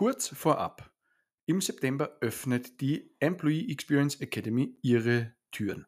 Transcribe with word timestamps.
Kurz 0.00 0.28
vorab. 0.28 0.90
Im 1.44 1.60
September 1.60 2.16
öffnet 2.22 2.80
die 2.80 3.14
Employee 3.20 3.70
Experience 3.70 4.18
Academy 4.22 4.78
ihre 4.80 5.34
Türen. 5.52 5.86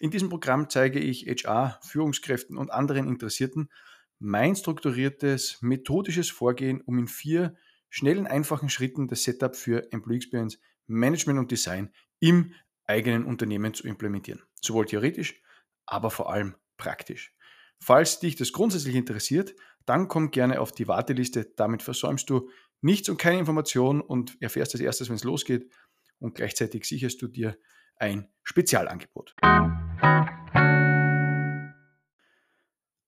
In 0.00 0.10
diesem 0.10 0.30
Programm 0.30 0.68
zeige 0.68 0.98
ich 0.98 1.28
HR, 1.28 1.78
Führungskräften 1.80 2.56
und 2.56 2.72
anderen 2.72 3.06
Interessierten 3.06 3.70
mein 4.18 4.56
strukturiertes, 4.56 5.58
methodisches 5.62 6.28
Vorgehen, 6.28 6.80
um 6.80 6.98
in 6.98 7.06
vier 7.06 7.54
schnellen, 7.88 8.26
einfachen 8.26 8.68
Schritten 8.68 9.06
das 9.06 9.22
Setup 9.22 9.54
für 9.54 9.92
Employee 9.92 10.16
Experience 10.16 10.58
Management 10.88 11.38
und 11.38 11.52
Design 11.52 11.92
im 12.18 12.54
eigenen 12.86 13.24
Unternehmen 13.24 13.74
zu 13.74 13.86
implementieren. 13.86 14.42
Sowohl 14.60 14.86
theoretisch, 14.86 15.40
aber 15.86 16.10
vor 16.10 16.32
allem 16.32 16.56
praktisch. 16.78 17.32
Falls 17.78 18.18
dich 18.18 18.34
das 18.34 18.52
grundsätzlich 18.52 18.96
interessiert, 18.96 19.54
dann 19.86 20.08
komm 20.08 20.32
gerne 20.32 20.60
auf 20.60 20.72
die 20.72 20.88
Warteliste. 20.88 21.52
Damit 21.56 21.82
versäumst 21.82 22.28
du 22.28 22.50
nichts 22.82 23.08
und 23.08 23.16
keine 23.16 23.38
Information 23.38 24.00
und 24.00 24.40
erfährst 24.42 24.74
als 24.74 24.82
erstes, 24.82 25.08
wenn 25.08 25.16
es 25.16 25.24
losgeht. 25.24 25.72
Und 26.18 26.34
gleichzeitig 26.34 26.84
sicherst 26.84 27.22
du 27.22 27.28
dir 27.28 27.56
ein 27.96 28.28
Spezialangebot. 28.42 29.34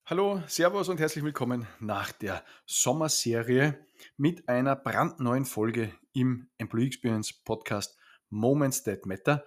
Hallo, 0.06 0.42
Servus 0.46 0.88
und 0.88 1.00
herzlich 1.00 1.24
willkommen 1.24 1.66
nach 1.80 2.12
der 2.12 2.44
Sommerserie 2.66 3.86
mit 4.16 4.48
einer 4.48 4.76
brandneuen 4.76 5.44
Folge 5.44 5.92
im 6.12 6.48
Employee 6.58 6.86
Experience 6.86 7.32
Podcast 7.32 7.98
Moments 8.30 8.82
That 8.84 9.06
Matter. 9.06 9.44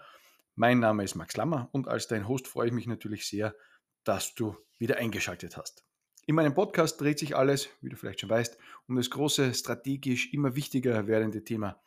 Mein 0.55 0.79
Name 0.79 1.03
ist 1.03 1.15
Max 1.15 1.37
Lammer 1.37 1.69
und 1.71 1.87
als 1.87 2.07
dein 2.07 2.27
Host 2.27 2.47
freue 2.47 2.67
ich 2.67 2.73
mich 2.73 2.87
natürlich 2.87 3.27
sehr, 3.27 3.55
dass 4.03 4.33
du 4.33 4.57
wieder 4.79 4.97
eingeschaltet 4.97 5.57
hast. 5.57 5.86
In 6.29 6.35
meinem 6.35 6.53
Podcast 6.53 6.99
dreht 6.99 7.19
sich 7.19 7.37
alles, 7.37 7.69
wie 7.79 7.87
du 7.87 7.95
vielleicht 7.95 8.19
schon 8.19 8.29
weißt, 8.29 8.57
um 8.89 8.97
das 8.97 9.09
große, 9.09 9.53
strategisch 9.53 10.33
immer 10.33 10.57
wichtiger 10.57 11.07
werdende 11.07 11.41
Thema 11.45 11.81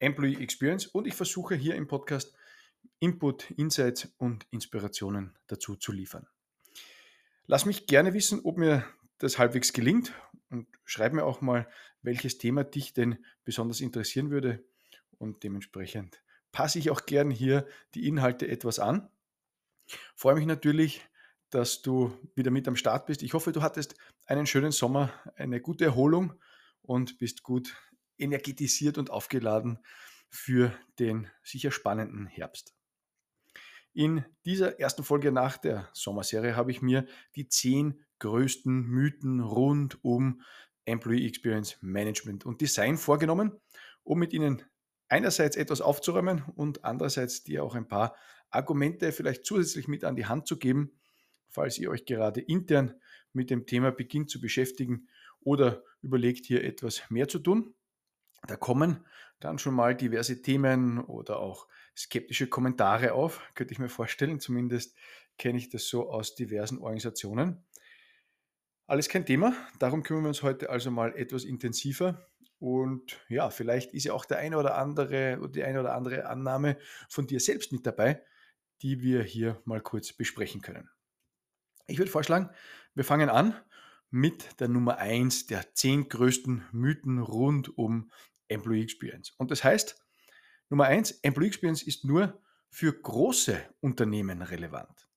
Employee 0.00 0.36
Experience 0.42 0.86
und 0.86 1.06
ich 1.06 1.14
versuche 1.14 1.54
hier 1.54 1.76
im 1.76 1.88
Podcast 1.88 2.34
Input, 2.98 3.50
Insights 3.52 4.12
und 4.18 4.46
Inspirationen 4.50 5.34
dazu 5.46 5.76
zu 5.76 5.92
liefern. 5.92 6.26
Lass 7.46 7.64
mich 7.64 7.86
gerne 7.86 8.12
wissen, 8.12 8.42
ob 8.44 8.58
mir 8.58 8.84
das 9.16 9.38
halbwegs 9.38 9.72
gelingt 9.72 10.12
und 10.50 10.68
schreib 10.84 11.14
mir 11.14 11.24
auch 11.24 11.40
mal, 11.40 11.66
welches 12.02 12.36
Thema 12.36 12.64
dich 12.64 12.92
denn 12.92 13.24
besonders 13.44 13.80
interessieren 13.80 14.30
würde 14.30 14.62
und 15.16 15.42
dementsprechend 15.42 16.22
passe 16.52 16.78
ich 16.78 16.90
auch 16.90 17.06
gern 17.06 17.30
hier 17.30 17.66
die 17.94 18.06
Inhalte 18.06 18.46
etwas 18.46 18.78
an. 18.78 19.08
Freue 20.14 20.34
mich 20.34 20.44
natürlich, 20.44 21.08
dass 21.50 21.82
du 21.82 22.16
wieder 22.34 22.50
mit 22.50 22.66
am 22.68 22.76
Start 22.76 23.06
bist. 23.06 23.22
Ich 23.22 23.34
hoffe, 23.34 23.52
du 23.52 23.62
hattest 23.62 23.94
einen 24.26 24.46
schönen 24.46 24.72
Sommer, 24.72 25.12
eine 25.36 25.60
gute 25.60 25.84
Erholung 25.84 26.34
und 26.82 27.18
bist 27.18 27.42
gut 27.42 27.76
energetisiert 28.18 28.98
und 28.98 29.10
aufgeladen 29.10 29.78
für 30.28 30.72
den 30.98 31.28
sicher 31.42 31.70
spannenden 31.70 32.26
Herbst. 32.26 32.74
In 33.92 34.24
dieser 34.44 34.78
ersten 34.78 35.02
Folge 35.02 35.32
nach 35.32 35.58
der 35.58 35.88
Sommerserie 35.92 36.54
habe 36.54 36.70
ich 36.70 36.80
mir 36.80 37.06
die 37.34 37.48
zehn 37.48 38.04
größten 38.20 38.86
Mythen 38.86 39.40
rund 39.40 40.04
um 40.04 40.42
Employee 40.84 41.26
Experience 41.26 41.76
Management 41.80 42.46
und 42.46 42.60
Design 42.60 42.96
vorgenommen, 42.96 43.58
um 44.04 44.18
mit 44.18 44.32
ihnen 44.32 44.62
einerseits 45.08 45.56
etwas 45.56 45.80
aufzuräumen 45.80 46.44
und 46.54 46.84
andererseits 46.84 47.42
dir 47.42 47.64
auch 47.64 47.74
ein 47.74 47.88
paar 47.88 48.14
Argumente 48.50 49.10
vielleicht 49.12 49.44
zusätzlich 49.44 49.88
mit 49.88 50.04
an 50.04 50.16
die 50.16 50.26
Hand 50.26 50.46
zu 50.46 50.58
geben, 50.58 50.99
falls 51.50 51.78
ihr 51.78 51.90
euch 51.90 52.04
gerade 52.04 52.40
intern 52.40 52.94
mit 53.32 53.50
dem 53.50 53.66
Thema 53.66 53.92
beginnt 53.92 54.30
zu 54.30 54.40
beschäftigen 54.40 55.08
oder 55.40 55.82
überlegt 56.02 56.46
hier 56.46 56.64
etwas 56.64 57.02
mehr 57.10 57.28
zu 57.28 57.38
tun. 57.38 57.74
Da 58.46 58.56
kommen 58.56 59.04
dann 59.40 59.58
schon 59.58 59.74
mal 59.74 59.94
diverse 59.94 60.42
Themen 60.42 60.98
oder 60.98 61.38
auch 61.38 61.66
skeptische 61.96 62.46
Kommentare 62.46 63.12
auf, 63.12 63.42
könnte 63.54 63.72
ich 63.72 63.78
mir 63.78 63.88
vorstellen. 63.88 64.40
Zumindest 64.40 64.96
kenne 65.38 65.58
ich 65.58 65.70
das 65.70 65.88
so 65.88 66.10
aus 66.10 66.34
diversen 66.34 66.78
Organisationen. 66.78 67.64
Alles 68.86 69.08
kein 69.08 69.26
Thema. 69.26 69.54
Darum 69.78 70.02
kümmern 70.02 70.24
wir 70.24 70.28
uns 70.28 70.42
heute 70.42 70.70
also 70.70 70.90
mal 70.90 71.14
etwas 71.16 71.44
intensiver. 71.44 72.26
Und 72.58 73.24
ja, 73.28 73.48
vielleicht 73.50 73.94
ist 73.94 74.04
ja 74.04 74.12
auch 74.12 74.26
der 74.26 74.38
eine 74.38 74.58
oder 74.58 74.76
andere 74.76 75.38
oder 75.38 75.48
die 75.48 75.64
eine 75.64 75.80
oder 75.80 75.94
andere 75.94 76.26
Annahme 76.26 76.76
von 77.08 77.26
dir 77.26 77.40
selbst 77.40 77.72
mit 77.72 77.86
dabei, 77.86 78.22
die 78.82 79.00
wir 79.00 79.22
hier 79.22 79.60
mal 79.64 79.80
kurz 79.80 80.12
besprechen 80.12 80.60
können. 80.60 80.90
Ich 81.90 81.98
würde 81.98 82.10
vorschlagen, 82.10 82.50
wir 82.94 83.04
fangen 83.04 83.28
an 83.28 83.54
mit 84.10 84.60
der 84.60 84.68
Nummer 84.68 84.98
1 84.98 85.46
der 85.46 85.74
10 85.74 86.08
größten 86.08 86.64
Mythen 86.72 87.18
rund 87.18 87.76
um 87.76 88.10
Employee 88.48 88.82
Experience. 88.82 89.32
Und 89.38 89.50
das 89.50 89.64
heißt, 89.64 89.96
Nummer 90.68 90.84
eins, 90.84 91.10
Employee 91.22 91.48
Experience 91.48 91.82
ist 91.82 92.04
nur 92.04 92.40
für 92.68 92.92
große 92.92 93.60
Unternehmen 93.80 94.42
relevant. 94.42 95.08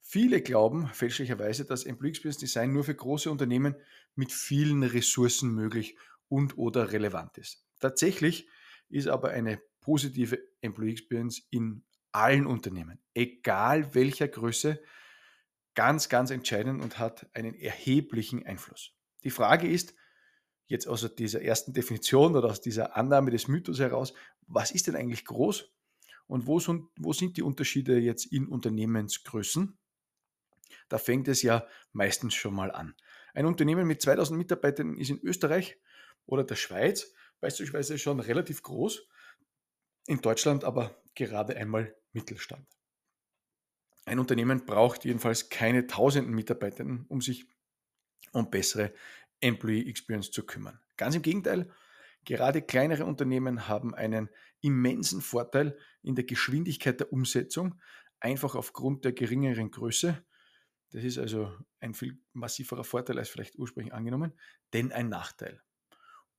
Viele 0.00 0.40
glauben 0.40 0.86
fälschlicherweise, 0.86 1.64
dass 1.64 1.84
Employee 1.84 2.10
Experience 2.10 2.38
Design 2.38 2.72
nur 2.72 2.84
für 2.84 2.94
große 2.94 3.28
Unternehmen 3.28 3.74
mit 4.14 4.30
vielen 4.30 4.84
Ressourcen 4.84 5.52
möglich 5.52 5.96
und 6.28 6.56
oder 6.56 6.92
relevant 6.92 7.36
ist. 7.38 7.66
Tatsächlich 7.80 8.48
ist 8.88 9.08
aber 9.08 9.30
eine 9.30 9.60
positive 9.80 10.38
Employee 10.60 10.92
Experience 10.92 11.48
in 11.50 11.84
allen 12.12 12.46
Unternehmen, 12.46 13.00
egal 13.14 13.94
welcher 13.94 14.28
Größe, 14.28 14.80
ganz, 15.76 16.08
ganz 16.08 16.30
entscheidend 16.30 16.82
und 16.82 16.98
hat 16.98 17.28
einen 17.34 17.54
erheblichen 17.54 18.44
Einfluss. 18.44 18.90
Die 19.22 19.30
Frage 19.30 19.68
ist, 19.68 19.94
jetzt 20.66 20.88
aus 20.88 21.14
dieser 21.14 21.42
ersten 21.42 21.72
Definition 21.72 22.34
oder 22.34 22.48
aus 22.48 22.60
dieser 22.60 22.96
Annahme 22.96 23.30
des 23.30 23.46
Mythos 23.46 23.78
heraus, 23.78 24.12
was 24.48 24.72
ist 24.72 24.88
denn 24.88 24.96
eigentlich 24.96 25.24
groß 25.24 25.72
und 26.26 26.46
wo 26.46 26.58
sind, 26.58 26.88
wo 26.98 27.12
sind 27.12 27.36
die 27.36 27.42
Unterschiede 27.42 27.98
jetzt 27.98 28.26
in 28.26 28.48
Unternehmensgrößen? 28.48 29.78
Da 30.88 30.98
fängt 30.98 31.28
es 31.28 31.42
ja 31.42 31.66
meistens 31.92 32.34
schon 32.34 32.54
mal 32.54 32.72
an. 32.72 32.94
Ein 33.34 33.46
Unternehmen 33.46 33.86
mit 33.86 34.02
2000 34.02 34.36
Mitarbeitern 34.36 34.96
ist 34.96 35.10
in 35.10 35.20
Österreich 35.20 35.78
oder 36.24 36.42
der 36.42 36.56
Schweiz 36.56 37.12
beispielsweise 37.40 37.98
schon 37.98 38.18
relativ 38.18 38.62
groß, 38.62 39.06
in 40.06 40.20
Deutschland 40.20 40.64
aber 40.64 40.96
gerade 41.14 41.56
einmal 41.56 41.94
Mittelstand. 42.12 42.66
Ein 44.06 44.20
Unternehmen 44.20 44.64
braucht 44.64 45.04
jedenfalls 45.04 45.48
keine 45.48 45.88
tausenden 45.88 46.32
Mitarbeitern, 46.32 47.04
um 47.08 47.20
sich 47.20 47.46
um 48.32 48.50
bessere 48.50 48.92
Employee 49.40 49.88
Experience 49.88 50.30
zu 50.30 50.46
kümmern. 50.46 50.80
Ganz 50.96 51.16
im 51.16 51.22
Gegenteil, 51.22 51.70
gerade 52.24 52.62
kleinere 52.62 53.04
Unternehmen 53.04 53.66
haben 53.68 53.94
einen 53.94 54.30
immensen 54.60 55.20
Vorteil 55.20 55.76
in 56.02 56.14
der 56.14 56.24
Geschwindigkeit 56.24 57.00
der 57.00 57.12
Umsetzung, 57.12 57.80
einfach 58.20 58.54
aufgrund 58.54 59.04
der 59.04 59.12
geringeren 59.12 59.72
Größe. 59.72 60.24
Das 60.92 61.02
ist 61.02 61.18
also 61.18 61.52
ein 61.80 61.92
viel 61.92 62.16
massiverer 62.32 62.84
Vorteil 62.84 63.18
als 63.18 63.28
vielleicht 63.28 63.58
ursprünglich 63.58 63.92
angenommen, 63.92 64.32
denn 64.72 64.92
ein 64.92 65.08
Nachteil. 65.08 65.60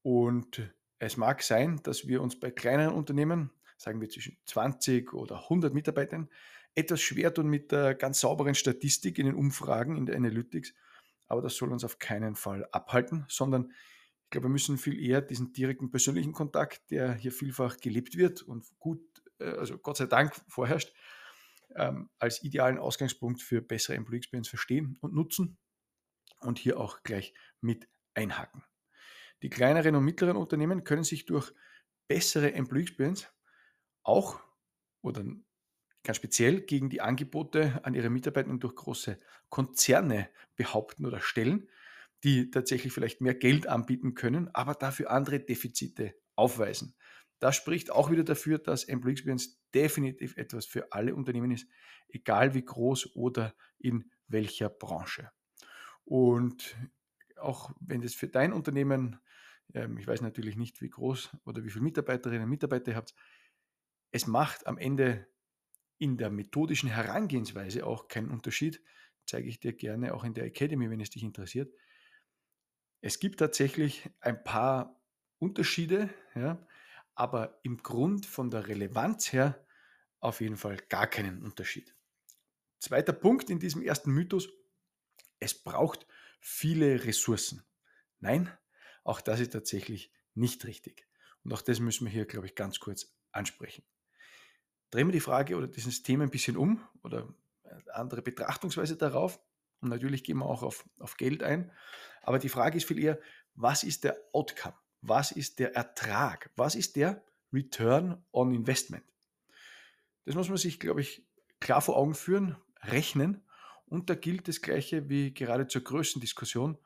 Und 0.03 0.73
es 0.99 1.17
mag 1.17 1.43
sein, 1.43 1.81
dass 1.83 2.07
wir 2.07 2.21
uns 2.21 2.39
bei 2.39 2.49
kleineren 2.49 2.95
Unternehmen, 2.95 3.51
sagen 3.75 3.99
wir 3.99 4.09
zwischen 4.09 4.37
20 4.45 5.13
oder 5.13 5.43
100 5.43 5.73
Mitarbeitern, 5.73 6.29
etwas 6.77 7.01
schwer 7.01 7.33
tun 7.33 7.47
mit 7.47 7.71
der 7.71 7.95
ganz 7.95 8.19
sauberen 8.19 8.53
Statistik 8.53 9.17
in 9.17 9.25
den 9.25 9.35
Umfragen, 9.35 9.97
in 9.97 10.05
der 10.05 10.15
Analytics, 10.15 10.73
aber 11.25 11.41
das 11.41 11.55
soll 11.55 11.71
uns 11.71 11.83
auf 11.83 11.97
keinen 11.97 12.35
Fall 12.35 12.67
abhalten, 12.71 13.25
sondern 13.27 13.73
ich 14.23 14.29
glaube, 14.29 14.45
wir 14.45 14.51
müssen 14.51 14.77
viel 14.77 14.99
eher 14.99 15.21
diesen 15.21 15.53
direkten 15.53 15.89
persönlichen 15.89 16.33
Kontakt, 16.33 16.91
der 16.91 17.13
hier 17.13 17.31
vielfach 17.31 17.77
gelebt 17.77 18.15
wird 18.15 18.43
und 18.43 18.65
gut, 18.77 19.01
äh, 19.39 19.45
also 19.45 19.77
Gott 19.79 19.97
sei 19.97 20.05
Dank 20.05 20.35
vorherrscht, 20.47 20.93
ähm, 21.75 22.09
als 22.19 22.43
idealen 22.43 22.77
Ausgangspunkt 22.77 23.41
für 23.41 23.61
bessere 23.61 23.95
Employee 23.95 24.17
Experience 24.17 24.49
verstehen 24.49 24.97
und 25.01 25.15
nutzen 25.15 25.57
und 26.41 26.59
hier 26.59 26.79
auch 26.79 27.01
gleich 27.03 27.33
mit 27.59 27.87
einhaken. 28.13 28.63
Die 29.41 29.49
kleineren 29.49 29.95
und 29.95 30.03
mittleren 30.03 30.37
Unternehmen 30.37 30.83
können 30.83 31.03
sich 31.03 31.25
durch 31.25 31.51
bessere 32.07 32.53
Employee 32.53 32.83
Experience 32.83 33.27
auch 34.03 34.39
oder 35.01 35.25
ganz 36.07 36.17
speziell 36.17 36.61
gegen 36.61 36.89
die 36.89 37.01
Angebote 37.01 37.79
an 37.83 37.93
ihre 37.93 38.09
Mitarbeiter 38.09 38.51
durch 38.57 38.75
große 38.75 39.17
Konzerne 39.49 40.29
behaupten 40.55 41.05
oder 41.05 41.21
stellen, 41.21 41.69
die 42.23 42.49
tatsächlich 42.49 42.93
vielleicht 42.93 43.21
mehr 43.21 43.35
Geld 43.35 43.67
anbieten 43.67 44.15
können, 44.15 44.49
aber 44.55 44.73
dafür 44.73 45.11
andere 45.11 45.39
Defizite 45.39 46.15
aufweisen. 46.35 46.95
Das 47.39 47.55
spricht 47.55 47.91
auch 47.91 48.09
wieder 48.09 48.23
dafür, 48.23 48.57
dass 48.57 48.85
Employee 48.85 49.13
Experience 49.13 49.61
definitiv 49.73 50.37
etwas 50.37 50.65
für 50.65 50.91
alle 50.91 51.13
Unternehmen 51.13 51.51
ist, 51.51 51.67
egal 52.07 52.53
wie 52.55 52.65
groß 52.65 53.15
oder 53.15 53.53
in 53.77 54.09
welcher 54.27 54.69
Branche. 54.69 55.29
Und 56.03 56.75
auch 57.35 57.71
wenn 57.79 58.01
das 58.01 58.15
für 58.15 58.27
dein 58.27 58.53
Unternehmen, 58.53 59.19
ähm, 59.73 59.97
ich 59.97 60.07
weiß 60.07 60.21
natürlich 60.21 60.55
nicht, 60.55 60.81
wie 60.81 60.89
groß 60.89 61.37
oder 61.45 61.63
wie 61.63 61.69
viele 61.69 61.83
Mitarbeiterinnen 61.83 62.43
und 62.43 62.49
Mitarbeiter 62.49 62.91
ihr 62.91 62.97
habt, 62.97 63.13
es 64.11 64.25
macht 64.25 64.65
am 64.65 64.77
Ende 64.77 65.27
in 65.97 66.17
der 66.17 66.29
methodischen 66.29 66.89
Herangehensweise 66.89 67.85
auch 67.85 68.07
keinen 68.07 68.29
Unterschied. 68.29 68.81
Zeige 69.25 69.49
ich 69.49 69.59
dir 69.59 69.73
gerne 69.73 70.13
auch 70.13 70.23
in 70.23 70.33
der 70.33 70.45
Academy, 70.45 70.89
wenn 70.89 71.01
es 71.01 71.09
dich 71.09 71.23
interessiert. 71.23 71.73
Es 73.01 73.19
gibt 73.19 73.39
tatsächlich 73.39 74.09
ein 74.21 74.43
paar 74.43 75.01
Unterschiede, 75.39 76.09
ja, 76.35 76.65
aber 77.15 77.59
im 77.63 77.77
Grund 77.77 78.25
von 78.25 78.49
der 78.49 78.67
Relevanz 78.67 79.33
her 79.33 79.65
auf 80.19 80.41
jeden 80.41 80.57
Fall 80.57 80.77
gar 80.89 81.07
keinen 81.07 81.41
Unterschied. 81.43 81.95
Zweiter 82.79 83.13
Punkt 83.13 83.49
in 83.49 83.59
diesem 83.59 83.81
ersten 83.81 84.11
Mythos, 84.11 84.49
es 85.39 85.53
braucht 85.53 86.05
viele 86.39 87.05
Ressourcen. 87.05 87.63
Nein, 88.19 88.51
auch 89.03 89.21
das 89.21 89.39
ist 89.39 89.53
tatsächlich 89.53 90.11
nicht 90.33 90.65
richtig. 90.65 91.07
Und 91.43 91.53
auch 91.53 91.61
das 91.61 91.79
müssen 91.79 92.05
wir 92.05 92.11
hier, 92.11 92.25
glaube 92.25 92.47
ich, 92.47 92.55
ganz 92.55 92.79
kurz 92.79 93.15
ansprechen. 93.31 93.83
Drehen 94.89 95.07
wir 95.07 95.13
die 95.13 95.19
Frage 95.19 95.55
oder 95.55 95.67
dieses 95.67 96.03
Thema 96.03 96.23
ein 96.23 96.29
bisschen 96.29 96.57
um 96.57 96.81
oder 97.03 97.27
andere 97.93 98.21
Betrachtungsweise 98.21 98.95
darauf. 98.95 99.39
Und 99.81 99.89
natürlich 99.89 100.23
gehen 100.23 100.37
wir 100.37 100.45
auch 100.45 100.63
auf, 100.63 100.85
auf 100.99 101.17
Geld 101.17 101.43
ein. 101.43 101.71
Aber 102.21 102.39
die 102.39 102.49
Frage 102.49 102.77
ist 102.77 102.87
viel 102.87 102.99
eher, 102.99 103.19
was 103.55 103.83
ist 103.83 104.03
der 104.03 104.17
Outcome? 104.33 104.75
Was 105.01 105.31
ist 105.31 105.59
der 105.59 105.75
Ertrag? 105.75 106.51
Was 106.55 106.75
ist 106.75 106.95
der 106.95 107.23
Return 107.53 108.23
on 108.31 108.53
Investment? 108.53 109.03
Das 110.25 110.35
muss 110.35 110.49
man 110.49 110.57
sich, 110.57 110.79
glaube 110.79 111.01
ich, 111.01 111.25
klar 111.59 111.81
vor 111.81 111.95
Augen 111.95 112.15
führen, 112.15 112.57
rechnen. 112.81 113.43
Und 113.85 114.09
da 114.09 114.15
gilt 114.15 114.47
das 114.47 114.61
Gleiche 114.61 115.09
wie 115.09 115.33
gerade 115.33 115.67
zur 115.67 115.83
Größendiskussion. 115.83 116.77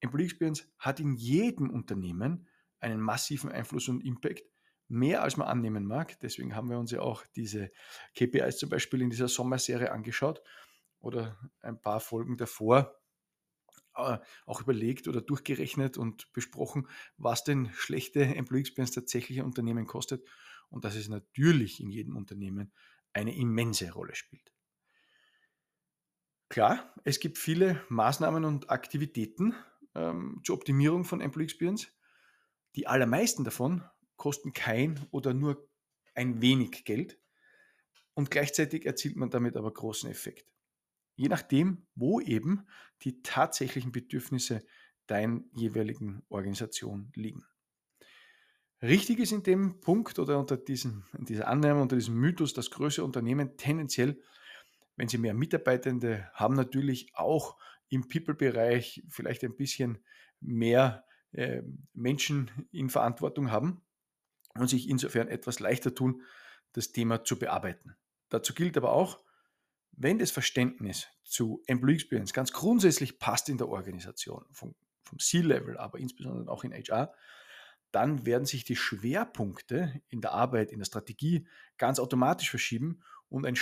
Employee 0.00 0.26
Experience 0.26 0.66
hat 0.78 1.00
in 1.00 1.14
jedem 1.14 1.70
Unternehmen 1.70 2.46
einen 2.80 3.00
massiven 3.00 3.50
Einfluss 3.50 3.88
und 3.88 4.04
Impact, 4.04 4.42
mehr 4.92 5.22
als 5.22 5.36
man 5.36 5.48
annehmen 5.48 5.86
mag. 5.86 6.20
Deswegen 6.20 6.54
haben 6.54 6.70
wir 6.70 6.78
uns 6.78 6.90
ja 6.90 7.00
auch 7.00 7.24
diese 7.34 7.70
KPIs 8.14 8.58
zum 8.58 8.68
Beispiel 8.68 9.00
in 9.00 9.10
dieser 9.10 9.28
Sommerserie 9.28 9.90
angeschaut 9.90 10.42
oder 11.00 11.38
ein 11.60 11.80
paar 11.80 12.00
Folgen 12.00 12.36
davor 12.36 13.00
äh, 13.96 14.18
auch 14.46 14.60
überlegt 14.60 15.08
oder 15.08 15.20
durchgerechnet 15.20 15.96
und 15.96 16.32
besprochen, 16.32 16.88
was 17.16 17.42
denn 17.44 17.70
schlechte 17.74 18.22
Employee 18.22 18.60
Experience 18.60 18.92
tatsächlich 18.92 19.38
ein 19.38 19.46
Unternehmen 19.46 19.86
kostet 19.86 20.26
und 20.68 20.84
dass 20.84 20.94
es 20.94 21.08
natürlich 21.08 21.80
in 21.80 21.90
jedem 21.90 22.16
Unternehmen 22.16 22.72
eine 23.12 23.34
immense 23.34 23.92
Rolle 23.92 24.14
spielt. 24.14 24.52
Klar, 26.48 26.94
es 27.04 27.18
gibt 27.18 27.38
viele 27.38 27.82
Maßnahmen 27.88 28.44
und 28.44 28.68
Aktivitäten 28.70 29.54
ähm, 29.94 30.42
zur 30.44 30.56
Optimierung 30.56 31.04
von 31.04 31.22
Employee 31.22 31.44
Experience. 31.44 31.88
Die 32.76 32.86
allermeisten 32.86 33.44
davon 33.44 33.82
kosten 34.16 34.52
kein 34.52 35.00
oder 35.10 35.34
nur 35.34 35.68
ein 36.14 36.40
wenig 36.40 36.84
Geld 36.84 37.18
und 38.14 38.30
gleichzeitig 38.30 38.86
erzielt 38.86 39.16
man 39.16 39.30
damit 39.30 39.56
aber 39.56 39.72
großen 39.72 40.10
Effekt. 40.10 40.46
Je 41.14 41.28
nachdem, 41.28 41.86
wo 41.94 42.20
eben 42.20 42.66
die 43.02 43.22
tatsächlichen 43.22 43.92
Bedürfnisse 43.92 44.64
deiner 45.06 45.40
jeweiligen 45.54 46.22
Organisation 46.28 47.10
liegen. 47.14 47.44
Richtig 48.80 49.20
ist 49.20 49.32
in 49.32 49.42
dem 49.42 49.80
Punkt 49.80 50.18
oder 50.18 50.38
unter 50.38 50.56
diesem, 50.56 51.04
dieser 51.12 51.48
Annahme, 51.48 51.82
unter 51.82 51.96
diesem 51.96 52.16
Mythos, 52.16 52.52
dass 52.52 52.70
größere 52.70 53.04
Unternehmen 53.04 53.56
tendenziell, 53.56 54.20
wenn 54.96 55.08
sie 55.08 55.18
mehr 55.18 55.34
Mitarbeitende 55.34 56.30
haben, 56.34 56.54
natürlich 56.54 57.14
auch 57.14 57.56
im 57.88 58.08
People-Bereich 58.08 59.04
vielleicht 59.08 59.44
ein 59.44 59.56
bisschen 59.56 59.98
mehr 60.40 61.04
äh, 61.32 61.62
Menschen 61.92 62.50
in 62.72 62.90
Verantwortung 62.90 63.50
haben 63.50 63.82
und 64.54 64.68
sich 64.68 64.88
insofern 64.88 65.28
etwas 65.28 65.60
leichter 65.60 65.94
tun, 65.94 66.22
das 66.72 66.92
Thema 66.92 67.24
zu 67.24 67.38
bearbeiten. 67.38 67.96
Dazu 68.28 68.54
gilt 68.54 68.76
aber 68.76 68.92
auch, 68.92 69.22
wenn 69.92 70.18
das 70.18 70.30
Verständnis 70.30 71.06
zu 71.24 71.62
Employee 71.66 71.96
Experience 71.96 72.32
ganz 72.32 72.52
grundsätzlich 72.52 73.18
passt 73.18 73.48
in 73.48 73.58
der 73.58 73.68
Organisation, 73.68 74.44
vom, 74.52 74.74
vom 75.04 75.18
C-Level, 75.18 75.76
aber 75.76 75.98
insbesondere 75.98 76.50
auch 76.50 76.64
in 76.64 76.72
HR, 76.72 77.12
dann 77.90 78.24
werden 78.24 78.46
sich 78.46 78.64
die 78.64 78.76
Schwerpunkte 78.76 80.00
in 80.08 80.22
der 80.22 80.32
Arbeit, 80.32 80.72
in 80.72 80.78
der 80.78 80.86
Strategie 80.86 81.46
ganz 81.76 81.98
automatisch 81.98 82.48
verschieben 82.48 83.02
und 83.28 83.44
ein, 83.44 83.56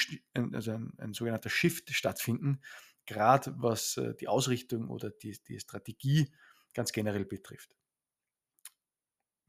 also 0.54 0.72
ein, 0.72 0.92
ein 0.98 1.14
sogenannter 1.14 1.50
Shift 1.50 1.90
stattfinden, 1.90 2.60
gerade 3.06 3.54
was 3.58 3.96
äh, 3.96 4.14
die 4.14 4.28
Ausrichtung 4.28 4.88
oder 4.88 5.10
die, 5.10 5.36
die 5.48 5.58
Strategie 5.58 6.32
ganz 6.74 6.92
generell 6.92 7.24
betrifft. 7.24 7.76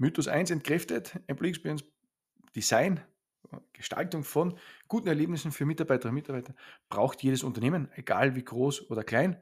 Mythos 0.01 0.27
1 0.27 0.49
entkräftet, 0.49 1.19
Employee 1.27 1.51
Experience 1.51 1.83
Design 2.55 3.01
Gestaltung 3.71 4.23
von 4.23 4.57
guten 4.87 5.07
Erlebnissen 5.07 5.51
für 5.51 5.65
Mitarbeiterinnen 5.65 6.17
und 6.17 6.23
Mitarbeiter 6.23 6.55
braucht 6.89 7.21
jedes 7.21 7.43
Unternehmen, 7.43 7.87
egal 7.93 8.35
wie 8.35 8.43
groß 8.43 8.89
oder 8.89 9.03
klein. 9.03 9.39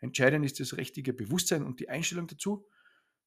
Entscheidend 0.00 0.44
ist 0.44 0.60
das 0.60 0.76
richtige 0.76 1.14
Bewusstsein 1.14 1.62
und 1.62 1.80
die 1.80 1.88
Einstellung 1.88 2.26
dazu. 2.26 2.68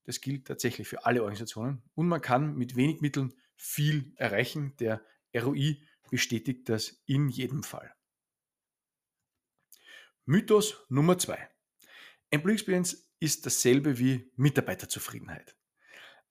Das 0.03 0.21
gilt 0.21 0.45
tatsächlich 0.45 0.87
für 0.87 1.07
alle 1.07 1.21
Organisationen. 1.23 1.81
Und 1.95 2.07
man 2.07 2.21
kann 2.21 2.55
mit 2.55 2.75
wenig 2.75 3.01
Mitteln 3.01 3.33
viel 3.55 4.13
erreichen. 4.17 4.75
Der 4.77 5.03
ROI 5.35 5.81
bestätigt 6.11 6.69
das 6.69 7.01
in 7.07 7.29
jedem 7.29 7.63
Fall. 7.63 7.95
Mythos 10.25 10.85
Nummer 10.89 11.17
zwei. 11.17 11.49
Employee 12.29 12.53
Experience 12.53 13.09
ist 13.19 13.47
dasselbe 13.47 13.97
wie 13.97 14.31
Mitarbeiterzufriedenheit. 14.35 15.55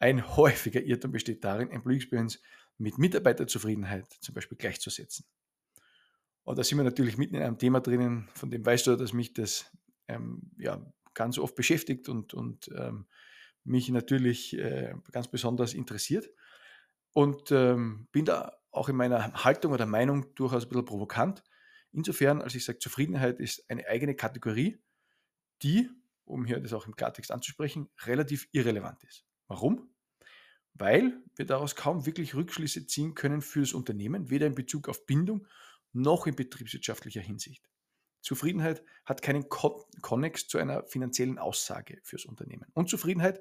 Ein 0.04 0.36
häufiger 0.36 0.82
Irrtum 0.82 1.12
besteht 1.12 1.44
darin, 1.44 1.70
Employee 1.70 1.96
Experience 1.96 2.38
mit 2.76 2.98
Mitarbeiterzufriedenheit 2.98 4.06
zum 4.20 4.34
Beispiel 4.34 4.58
gleichzusetzen. 4.58 5.24
Und 6.42 6.58
da 6.58 6.62
sind 6.62 6.76
wir 6.76 6.84
natürlich 6.84 7.16
mitten 7.16 7.36
in 7.36 7.42
einem 7.42 7.56
Thema 7.56 7.80
drinnen, 7.80 8.28
von 8.34 8.50
dem 8.50 8.66
weißt 8.66 8.86
du, 8.86 8.96
dass 8.96 9.14
mich 9.14 9.32
das 9.32 9.72
ähm, 10.06 10.42
ja, 10.58 10.84
ganz 11.14 11.38
oft 11.38 11.54
beschäftigt 11.54 12.10
und, 12.10 12.34
und 12.34 12.70
ähm, 12.76 13.06
mich 13.64 13.88
natürlich 13.88 14.58
äh, 14.58 14.94
ganz 15.10 15.28
besonders 15.28 15.72
interessiert. 15.72 16.28
Und 17.14 17.50
ähm, 17.50 18.06
bin 18.12 18.26
da 18.26 18.58
auch 18.72 18.90
in 18.90 18.96
meiner 18.96 19.32
Haltung 19.42 19.72
oder 19.72 19.86
Meinung 19.86 20.34
durchaus 20.34 20.64
ein 20.64 20.68
bisschen 20.68 20.84
provokant. 20.84 21.42
Insofern, 21.92 22.42
als 22.42 22.54
ich 22.54 22.66
sage, 22.66 22.78
Zufriedenheit 22.78 23.40
ist 23.40 23.64
eine 23.70 23.88
eigene 23.88 24.14
Kategorie, 24.14 24.76
die, 25.62 25.88
um 26.26 26.44
hier 26.44 26.60
das 26.60 26.74
auch 26.74 26.86
im 26.86 26.94
Klartext 26.94 27.30
anzusprechen, 27.30 27.88
relativ 28.02 28.48
irrelevant 28.52 29.02
ist. 29.04 29.24
Warum? 29.48 29.93
Weil 30.74 31.22
wir 31.36 31.46
daraus 31.46 31.76
kaum 31.76 32.04
wirklich 32.06 32.34
Rückschlüsse 32.34 32.86
ziehen 32.86 33.14
können 33.14 33.42
für 33.42 33.60
das 33.60 33.72
Unternehmen, 33.72 34.30
weder 34.30 34.46
in 34.46 34.54
Bezug 34.54 34.88
auf 34.88 35.06
Bindung 35.06 35.46
noch 35.92 36.26
in 36.26 36.34
betriebswirtschaftlicher 36.34 37.20
Hinsicht. 37.20 37.68
Zufriedenheit 38.20 38.82
hat 39.04 39.22
keinen 39.22 39.48
Konnex 39.48 40.48
zu 40.48 40.58
einer 40.58 40.84
finanziellen 40.84 41.38
Aussage 41.38 42.00
fürs 42.02 42.24
Unternehmen. 42.24 42.66
Unzufriedenheit 42.72 43.40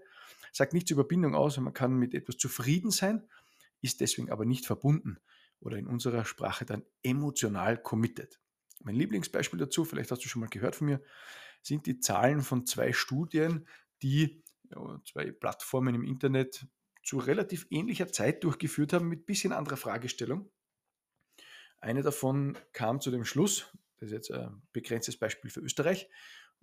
sagt 0.52 0.74
nichts 0.74 0.92
über 0.92 1.06
Bindung 1.06 1.36
aus 1.36 1.58
man 1.58 1.74
kann 1.74 1.94
mit 1.94 2.14
etwas 2.14 2.38
zufrieden 2.38 2.92
sein, 2.92 3.28
ist 3.82 4.02
deswegen 4.02 4.30
aber 4.30 4.46
nicht 4.46 4.66
verbunden 4.66 5.18
oder 5.60 5.78
in 5.78 5.88
unserer 5.88 6.26
Sprache 6.26 6.66
dann 6.66 6.84
emotional 7.02 7.82
committed. 7.82 8.40
Mein 8.82 8.96
Lieblingsbeispiel 8.96 9.60
dazu, 9.60 9.86
vielleicht 9.86 10.12
hast 10.12 10.24
du 10.24 10.28
schon 10.28 10.42
mal 10.42 10.50
gehört 10.50 10.76
von 10.76 10.88
mir, 10.88 11.02
sind 11.62 11.86
die 11.86 12.00
Zahlen 12.00 12.42
von 12.42 12.66
zwei 12.66 12.92
Studien, 12.92 13.68
die 14.02 14.44
zwei 15.06 15.32
Plattformen 15.32 15.96
im 15.96 16.04
Internet 16.04 16.68
zu 17.04 17.18
relativ 17.18 17.68
ähnlicher 17.70 18.12
Zeit 18.12 18.44
durchgeführt 18.44 18.94
haben 18.94 19.10
mit 19.10 19.26
bisschen 19.26 19.52
anderer 19.52 19.78
Fragestellung. 19.78 20.50
Eine 21.80 22.02
davon 22.02 22.58
kam 22.72 23.02
zu 23.02 23.12
dem 23.12 23.26
Schluss, 23.26 23.70
das 24.00 24.08
ist 24.08 24.14
jetzt 24.14 24.32
ein 24.32 24.62
begrenztes 24.72 25.18
Beispiel 25.18 25.52
für 25.52 25.60
Österreich, 25.60 26.10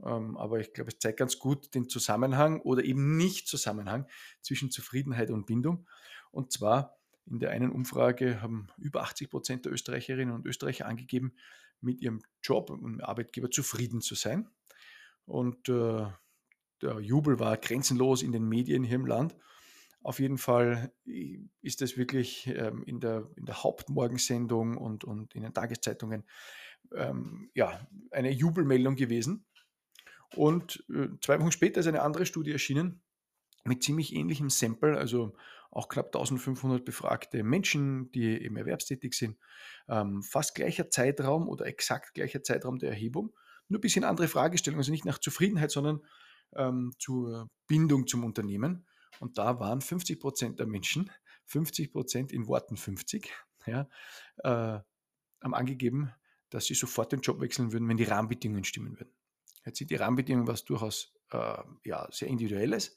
ähm, 0.03 0.37
aber 0.37 0.61
ich 0.61 0.73
glaube, 0.73 0.91
es 0.91 0.99
zeigt 0.99 1.19
ganz 1.19 1.39
gut 1.39 1.75
den 1.75 1.89
Zusammenhang 1.89 2.61
oder 2.61 2.85
eben 2.85 3.17
nicht 3.17 3.49
Zusammenhang 3.49 4.07
zwischen 4.41 4.71
Zufriedenheit 4.71 5.31
und 5.31 5.47
Bindung. 5.47 5.87
Und 6.31 6.53
zwar 6.53 6.99
in 7.27 7.39
der 7.39 7.51
einen 7.51 7.71
Umfrage 7.71 8.41
haben 8.41 8.69
über 8.79 9.03
80 9.03 9.31
Prozent 9.31 9.65
der 9.65 9.73
Österreicherinnen 9.73 10.35
und 10.35 10.47
Österreicher 10.47 10.87
angegeben, 10.87 11.35
mit 11.81 12.01
ihrem 12.01 12.23
Job 12.43 12.71
und 12.71 13.03
Arbeitgeber 13.03 13.51
zufrieden 13.51 14.01
zu 14.01 14.15
sein. 14.15 14.51
Und 15.25 15.69
äh, 15.69 16.07
der 16.83 17.01
Jubel 17.01 17.39
war 17.39 17.57
grenzenlos 17.57 18.23
in 18.23 18.33
den 18.33 18.49
Medien 18.49 18.85
hier 18.85 18.97
im 18.97 19.07
Land. 19.07 19.37
Auf 20.03 20.19
jeden 20.19 20.39
Fall 20.39 20.93
ist 21.61 21.83
es 21.83 21.97
wirklich 21.99 22.47
ähm, 22.47 22.83
in, 22.85 23.01
der, 23.01 23.29
in 23.37 23.45
der 23.45 23.63
Hauptmorgensendung 23.63 24.79
und, 24.79 25.05
und 25.05 25.35
in 25.35 25.43
den 25.43 25.53
Tageszeitungen 25.53 26.25
ähm, 26.95 27.51
ja, 27.55 27.87
eine 28.11 28.31
Jubelmeldung 28.31 28.97
gewesen. 28.97 29.47
Und 30.35 30.85
äh, 30.89 31.09
zwei 31.21 31.41
Wochen 31.41 31.53
später 31.53 31.81
ist 31.81 31.87
eine 31.87 32.03
andere 32.03 32.25
Studie 32.25 32.53
erschienen 32.53 33.03
mit 33.65 33.83
ziemlich 33.83 34.15
ähnlichem 34.15 34.49
Sample, 34.49 34.97
also 34.97 35.35
auch 35.71 35.89
knapp 35.89 36.07
1500 36.07 36.85
befragte 36.85 37.43
Menschen, 37.43 38.11
die 38.13 38.43
eben 38.43 38.57
erwerbstätig 38.57 39.15
sind. 39.15 39.39
Ähm, 39.89 40.23
fast 40.23 40.55
gleicher 40.55 40.91
Zeitraum 40.91 41.49
oder 41.49 41.67
exakt 41.67 42.15
gleicher 42.15 42.43
Zeitraum 42.43 42.79
der 42.79 42.91
Erhebung. 42.91 43.33
Nur 43.69 43.79
ein 43.79 43.83
bisschen 43.83 44.05
andere 44.05 44.29
Fragestellung, 44.29 44.79
also 44.79 44.91
nicht 44.91 45.05
nach 45.05 45.19
Zufriedenheit, 45.19 45.71
sondern 45.71 46.01
ähm, 46.57 46.93
zur 46.99 47.51
Bindung 47.69 48.07
zum 48.07 48.25
Unternehmen. 48.25 48.87
Und 49.21 49.39
da 49.39 49.61
waren 49.61 49.81
50 49.81 50.19
Prozent 50.19 50.59
der 50.59 50.67
Menschen, 50.67 51.11
50 51.45 51.93
Prozent 51.93 52.33
in 52.33 52.49
Worten 52.49 52.77
50, 52.77 53.31
ja, 53.67 53.89
äh, 54.39 54.81
haben 55.43 55.55
angegeben, 55.55 56.13
dass 56.49 56.65
sie 56.65 56.75
sofort 56.75 57.13
den 57.13 57.21
Job 57.21 57.41
wechseln 57.41 57.73
würden, 57.73 57.89
wenn 57.89 57.99
die 57.99 58.05
Rahmenbedingungen 58.05 58.65
stimmen 58.65 58.99
würden. 58.99 59.13
Jetzt 59.65 59.79
sind 59.79 59.91
die 59.91 59.97
Rahmenbedingungen 59.97 60.49
was 60.49 60.65
durchaus 60.65 61.15
äh, 61.31 61.59
ja, 61.85 62.09
sehr 62.11 62.29
individuelles, 62.29 62.97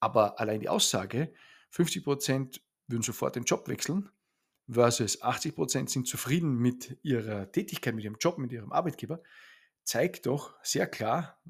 aber 0.00 0.38
allein 0.38 0.60
die 0.60 0.68
Aussage, 0.68 1.32
50 1.70 2.04
Prozent 2.04 2.62
würden 2.86 3.02
sofort 3.02 3.36
den 3.36 3.44
Job 3.44 3.66
wechseln, 3.66 4.10
versus 4.68 5.22
80% 5.22 5.88
sind 5.88 6.06
zufrieden 6.06 6.56
mit 6.56 6.98
ihrer 7.02 7.50
Tätigkeit, 7.50 7.94
mit 7.94 8.04
ihrem 8.04 8.16
Job, 8.20 8.36
mit 8.38 8.52
ihrem 8.52 8.72
Arbeitgeber, 8.72 9.22
zeigt 9.82 10.26
doch 10.26 10.54
sehr 10.62 10.86
klar, 10.86 11.40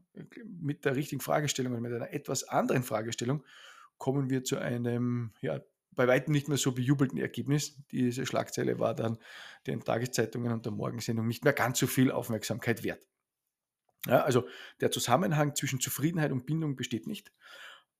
mit 0.44 0.84
der 0.84 0.94
richtigen 0.94 1.20
Fragestellung 1.20 1.74
und 1.74 1.82
mit 1.82 1.92
einer 1.92 2.12
etwas 2.12 2.44
anderen 2.44 2.84
Fragestellung 2.84 3.44
kommen 4.04 4.28
wir 4.28 4.44
zu 4.44 4.58
einem, 4.58 5.32
ja, 5.40 5.62
bei 5.92 6.06
weitem 6.06 6.32
nicht 6.32 6.46
mehr 6.46 6.58
so 6.58 6.72
bejubelten 6.72 7.18
Ergebnis. 7.18 7.78
Diese 7.90 8.26
Schlagzeile 8.26 8.78
war 8.78 8.94
dann 8.94 9.16
den 9.66 9.80
Tageszeitungen 9.80 10.52
und 10.52 10.66
der 10.66 10.72
Morgensendung 10.72 11.26
nicht 11.26 11.42
mehr 11.42 11.54
ganz 11.54 11.78
so 11.78 11.86
viel 11.86 12.10
Aufmerksamkeit 12.10 12.84
wert. 12.84 13.06
Ja, 14.06 14.20
also 14.20 14.46
der 14.82 14.90
Zusammenhang 14.90 15.54
zwischen 15.54 15.80
Zufriedenheit 15.80 16.32
und 16.32 16.44
Bindung 16.44 16.76
besteht 16.76 17.06
nicht. 17.06 17.32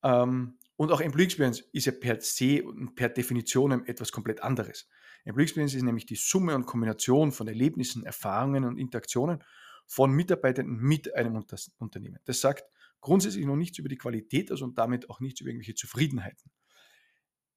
Ähm, 0.02 0.58
und 0.76 0.92
auch 0.92 1.00
Employee 1.00 1.25
Experience 1.25 1.61
ist 1.73 1.87
ja 1.87 1.92
per 1.92 2.20
se 2.20 2.62
und 2.62 2.96
per 2.96 3.08
Definition 3.08 3.87
etwas 3.87 4.12
komplett 4.12 4.42
anderes. 4.42 4.90
Employee 5.25 5.44
Experience 5.44 5.73
ist 5.73 5.84
nämlich 5.84 6.04
die 6.04 6.16
Summe 6.16 6.54
und 6.54 6.66
Kombination 6.66 7.32
von 7.32 7.49
Erlebnissen, 7.49 8.04
Erfahrungen 8.04 8.66
und 8.66 8.76
Interaktionen 8.76 9.42
von 9.87 10.12
Mitarbeitern 10.12 10.66
mit 10.66 11.14
einem 11.14 11.42
Unternehmen. 11.78 12.18
Das 12.26 12.42
sagt 12.42 12.66
grundsätzlich 13.04 13.44
noch 13.44 13.54
nichts 13.54 13.78
über 13.78 13.90
die 13.90 13.99
Qualität 13.99 14.50
aus 14.50 14.62
und 14.62 14.78
damit 14.78 15.11
auch 15.11 15.20
nichts 15.20 15.42
über 15.42 15.50
irgendwelche 15.50 15.75
Zufriedenheiten. 15.75 16.50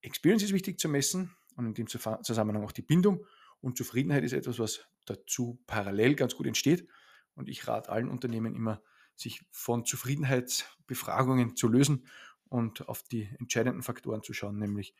Experience 0.02 0.42
ist 0.42 0.52
wichtig 0.52 0.78
zu 0.78 0.90
messen 0.90 1.34
und 1.56 1.64
in 1.66 1.74
dem 1.74 1.86
Zusammenhang 1.88 2.62
auch 2.62 2.70
die 2.70 2.82
Bindung. 2.82 3.24
Und 3.60 3.78
Zufriedenheit 3.78 4.22
ist 4.24 4.34
etwas, 4.34 4.58
was 4.58 4.86
dazu 5.06 5.58
parallel 5.66 6.14
ganz 6.16 6.36
gut 6.36 6.46
entsteht. 6.46 6.86
Und 7.34 7.48
ich 7.48 7.66
rate 7.66 7.88
allen 7.88 8.10
Unternehmen 8.10 8.54
immer, 8.54 8.82
sich 9.16 9.42
von 9.50 9.86
Zufriedenheitsbefragungen 9.86 11.56
zu 11.56 11.66
lösen 11.66 12.06
und 12.50 12.86
auf 12.86 13.02
die 13.02 13.28
entscheidenden 13.38 13.82
Faktoren 13.82 14.22
zu 14.22 14.34
schauen, 14.34 14.58
nämlich 14.58 14.94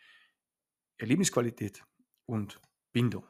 Erlebnisqualität 0.96 1.84
und 2.24 2.58
Bindung. 2.90 3.26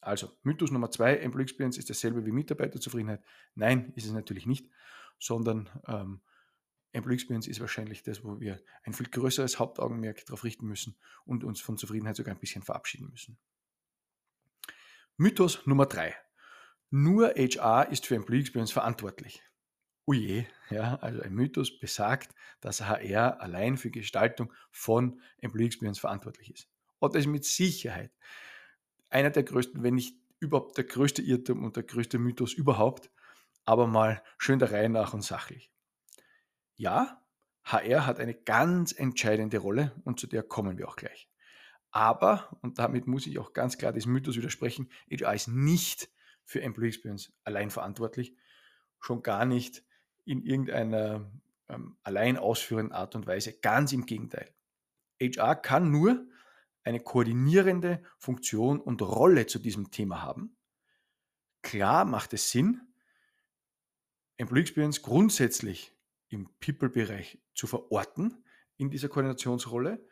Also, 0.00 0.32
Mythos 0.42 0.70
Nummer 0.70 0.90
zwei, 0.90 1.18
Employee 1.18 1.44
Experience 1.44 1.76
ist 1.76 1.90
dasselbe 1.90 2.24
wie 2.24 2.32
Mitarbeiterzufriedenheit. 2.32 3.22
Nein, 3.54 3.92
ist 3.94 4.06
es 4.06 4.12
natürlich 4.12 4.46
nicht, 4.46 4.68
sondern 5.18 5.68
ähm, 5.86 6.22
Employee 6.92 7.14
Experience 7.14 7.48
ist 7.48 7.60
wahrscheinlich 7.60 8.02
das, 8.02 8.22
wo 8.24 8.40
wir 8.40 8.62
ein 8.82 8.92
viel 8.92 9.08
größeres 9.08 9.58
Hauptaugenmerk 9.58 10.24
darauf 10.26 10.44
richten 10.44 10.66
müssen 10.66 10.96
und 11.24 11.44
uns 11.44 11.60
von 11.60 11.78
Zufriedenheit 11.78 12.16
sogar 12.16 12.34
ein 12.34 12.40
bisschen 12.40 12.62
verabschieden 12.62 13.08
müssen. 13.10 13.38
Mythos 15.16 15.66
Nummer 15.66 15.86
drei. 15.86 16.14
Nur 16.90 17.30
HR 17.30 17.90
ist 17.90 18.06
für 18.06 18.16
Employee 18.16 18.40
Experience 18.40 18.72
verantwortlich. 18.72 19.42
Uje, 20.04 20.46
ja, 20.68 20.96
also 20.96 21.22
ein 21.22 21.32
Mythos 21.32 21.78
besagt, 21.78 22.34
dass 22.60 22.82
HR 22.82 23.40
allein 23.40 23.76
für 23.76 23.90
Gestaltung 23.90 24.52
von 24.70 25.20
Employee 25.38 25.66
Experience 25.66 25.98
verantwortlich 25.98 26.52
ist. 26.52 26.68
Und 26.98 27.14
das 27.14 27.22
ist 27.22 27.28
mit 27.28 27.44
Sicherheit 27.44 28.12
einer 29.08 29.30
der 29.30 29.44
größten, 29.44 29.82
wenn 29.82 29.94
nicht 29.94 30.16
überhaupt 30.40 30.76
der 30.76 30.84
größte 30.84 31.22
Irrtum 31.22 31.64
und 31.64 31.76
der 31.76 31.84
größte 31.84 32.18
Mythos 32.18 32.52
überhaupt, 32.52 33.10
aber 33.64 33.86
mal 33.86 34.22
schön 34.38 34.58
der 34.58 34.72
Reihe 34.72 34.88
nach 34.88 35.14
und 35.14 35.22
sachlich. 35.22 35.71
Ja, 36.82 37.22
HR 37.62 38.06
hat 38.06 38.18
eine 38.18 38.34
ganz 38.34 38.90
entscheidende 38.90 39.58
Rolle 39.58 39.92
und 40.02 40.18
zu 40.18 40.26
der 40.26 40.42
kommen 40.42 40.78
wir 40.78 40.88
auch 40.88 40.96
gleich. 40.96 41.28
Aber, 41.92 42.58
und 42.60 42.80
damit 42.80 43.06
muss 43.06 43.28
ich 43.28 43.38
auch 43.38 43.52
ganz 43.52 43.78
klar 43.78 43.92
diesem 43.92 44.12
Mythos 44.12 44.36
widersprechen, 44.36 44.90
HR 45.08 45.32
ist 45.32 45.46
nicht 45.46 46.10
für 46.42 46.60
Employee 46.60 46.88
Experience 46.88 47.32
allein 47.44 47.70
verantwortlich, 47.70 48.36
schon 48.98 49.22
gar 49.22 49.44
nicht 49.44 49.84
in 50.24 50.42
irgendeiner 50.42 51.30
ähm, 51.68 51.98
allein 52.02 52.36
ausführenden 52.36 52.92
Art 52.92 53.14
und 53.14 53.28
Weise. 53.28 53.60
Ganz 53.60 53.92
im 53.92 54.04
Gegenteil. 54.04 54.52
HR 55.20 55.54
kann 55.54 55.92
nur 55.92 56.26
eine 56.82 56.98
koordinierende 56.98 58.02
Funktion 58.18 58.80
und 58.80 59.02
Rolle 59.02 59.46
zu 59.46 59.60
diesem 59.60 59.92
Thema 59.92 60.22
haben. 60.22 60.56
Klar 61.62 62.06
macht 62.06 62.32
es 62.34 62.50
Sinn, 62.50 62.80
Employee 64.36 64.62
Experience 64.62 65.00
grundsätzlich 65.02 65.92
im 66.32 66.48
People-Bereich 66.60 67.38
zu 67.54 67.66
verorten 67.66 68.44
in 68.76 68.90
dieser 68.90 69.08
Koordinationsrolle, 69.08 70.04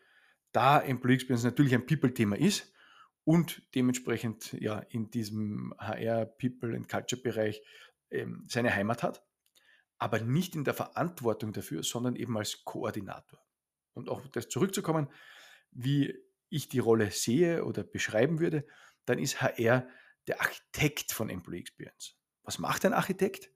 da 0.53 0.81
Employee 0.81 1.15
Experience 1.15 1.45
natürlich 1.45 1.75
ein 1.75 1.87
People-Thema 1.87 2.37
ist 2.37 2.73
und 3.25 3.63
dementsprechend 3.75 4.53
ja 4.55 4.81
in 4.81 5.11
diesem 5.11 5.75
HR, 5.79 6.27
People 6.27 6.77
and 6.77 6.89
Culture-Bereich 6.89 7.63
ähm, 8.11 8.45
seine 8.49 8.75
Heimat 8.75 9.03
hat, 9.03 9.25
aber 9.99 10.21
nicht 10.21 10.55
in 10.55 10.65
der 10.65 10.75
Verantwortung 10.75 11.53
dafür, 11.53 11.83
sondern 11.83 12.17
eben 12.17 12.37
als 12.37 12.65
Koordinator. 12.65 13.41
Und 13.95 14.09
auch 14.09 14.27
das 14.29 14.49
zurückzukommen, 14.49 15.09
wie 15.71 16.15
ich 16.49 16.69
die 16.69 16.79
Rolle 16.81 17.11
sehe 17.11 17.65
oder 17.65 17.85
beschreiben 17.85 18.41
würde, 18.41 18.67
dann 19.05 19.19
ist 19.19 19.41
HR 19.41 19.89
der 20.27 20.41
Architekt 20.41 21.13
von 21.13 21.31
Employee 21.31 21.61
Experience. 21.61 22.17
Was 22.43 22.59
macht 22.59 22.85
ein 22.85 22.93
Architekt? 22.93 23.51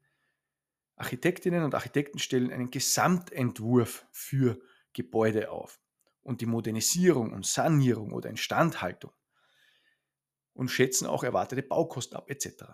Architektinnen 0.96 1.64
und 1.64 1.74
Architekten 1.74 2.18
stellen 2.18 2.52
einen 2.52 2.70
Gesamtentwurf 2.70 4.06
für 4.12 4.60
Gebäude 4.92 5.50
auf 5.50 5.80
und 6.22 6.40
die 6.40 6.46
Modernisierung 6.46 7.32
und 7.32 7.46
Sanierung 7.46 8.12
oder 8.12 8.30
Instandhaltung 8.30 9.12
und 10.52 10.68
schätzen 10.68 11.06
auch 11.06 11.24
erwartete 11.24 11.62
Baukosten 11.62 12.16
ab 12.16 12.30
etc. 12.30 12.64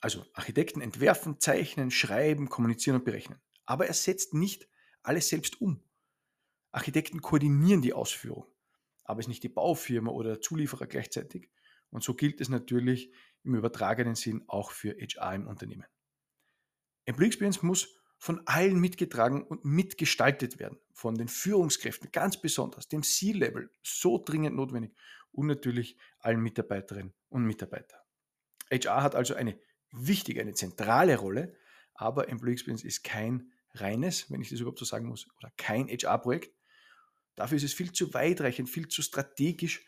Also 0.00 0.26
Architekten 0.32 0.80
entwerfen, 0.80 1.40
zeichnen, 1.40 1.90
schreiben, 1.90 2.48
kommunizieren 2.48 2.96
und 2.96 3.04
berechnen. 3.04 3.40
Aber 3.64 3.86
er 3.86 3.94
setzt 3.94 4.34
nicht 4.34 4.68
alles 5.02 5.28
selbst 5.28 5.60
um. 5.60 5.84
Architekten 6.72 7.22
koordinieren 7.22 7.82
die 7.82 7.92
Ausführung 7.92 8.46
aber 9.08 9.20
es 9.20 9.24
ist 9.24 9.28
nicht 9.28 9.42
die 9.42 9.48
Baufirma 9.48 10.10
oder 10.10 10.32
der 10.32 10.40
Zulieferer 10.42 10.86
gleichzeitig. 10.86 11.50
Und 11.90 12.04
so 12.04 12.14
gilt 12.14 12.42
es 12.42 12.50
natürlich 12.50 13.10
im 13.42 13.54
übertragenen 13.54 14.14
Sinn 14.14 14.44
auch 14.46 14.70
für 14.70 14.94
HR 14.94 15.34
im 15.34 15.46
Unternehmen. 15.46 15.86
Employee 17.08 17.28
Experience 17.28 17.62
muss 17.62 17.96
von 18.18 18.40
allen 18.46 18.78
mitgetragen 18.78 19.42
und 19.42 19.64
mitgestaltet 19.64 20.58
werden. 20.58 20.78
Von 20.92 21.14
den 21.14 21.28
Führungskräften 21.28 22.10
ganz 22.10 22.40
besonders, 22.40 22.88
dem 22.88 23.02
C-Level, 23.02 23.70
so 23.82 24.22
dringend 24.22 24.56
notwendig 24.56 24.92
und 25.32 25.46
natürlich 25.46 25.96
allen 26.20 26.40
Mitarbeiterinnen 26.40 27.14
und 27.28 27.44
Mitarbeitern. 27.44 28.00
HR 28.70 29.02
hat 29.02 29.14
also 29.14 29.34
eine 29.34 29.58
wichtige, 29.92 30.40
eine 30.40 30.54
zentrale 30.54 31.16
Rolle, 31.16 31.54
aber 31.94 32.28
Employee 32.28 32.52
Experience 32.52 32.84
ist 32.84 33.04
kein 33.04 33.52
reines, 33.74 34.30
wenn 34.30 34.40
ich 34.40 34.50
das 34.50 34.60
überhaupt 34.60 34.78
so 34.78 34.84
sagen 34.84 35.06
muss, 35.06 35.28
oder 35.38 35.52
kein 35.56 35.88
HR-Projekt, 35.88 36.52
Dafür 37.38 37.54
ist 37.54 37.62
es 37.62 37.72
viel 37.72 37.92
zu 37.92 38.12
weitreichend, 38.14 38.68
viel 38.68 38.88
zu 38.88 39.00
strategisch, 39.00 39.86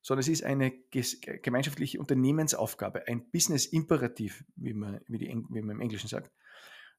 sondern 0.00 0.20
es 0.20 0.28
ist 0.28 0.44
eine 0.44 0.70
gemeinschaftliche 0.90 2.00
Unternehmensaufgabe, 2.00 3.06
ein 3.06 3.30
Business-Imperativ, 3.30 4.44
wie 4.56 4.72
man, 4.72 5.02
wie, 5.06 5.18
die, 5.18 5.26
wie 5.26 5.60
man 5.60 5.76
im 5.76 5.80
Englischen 5.82 6.08
sagt, 6.08 6.32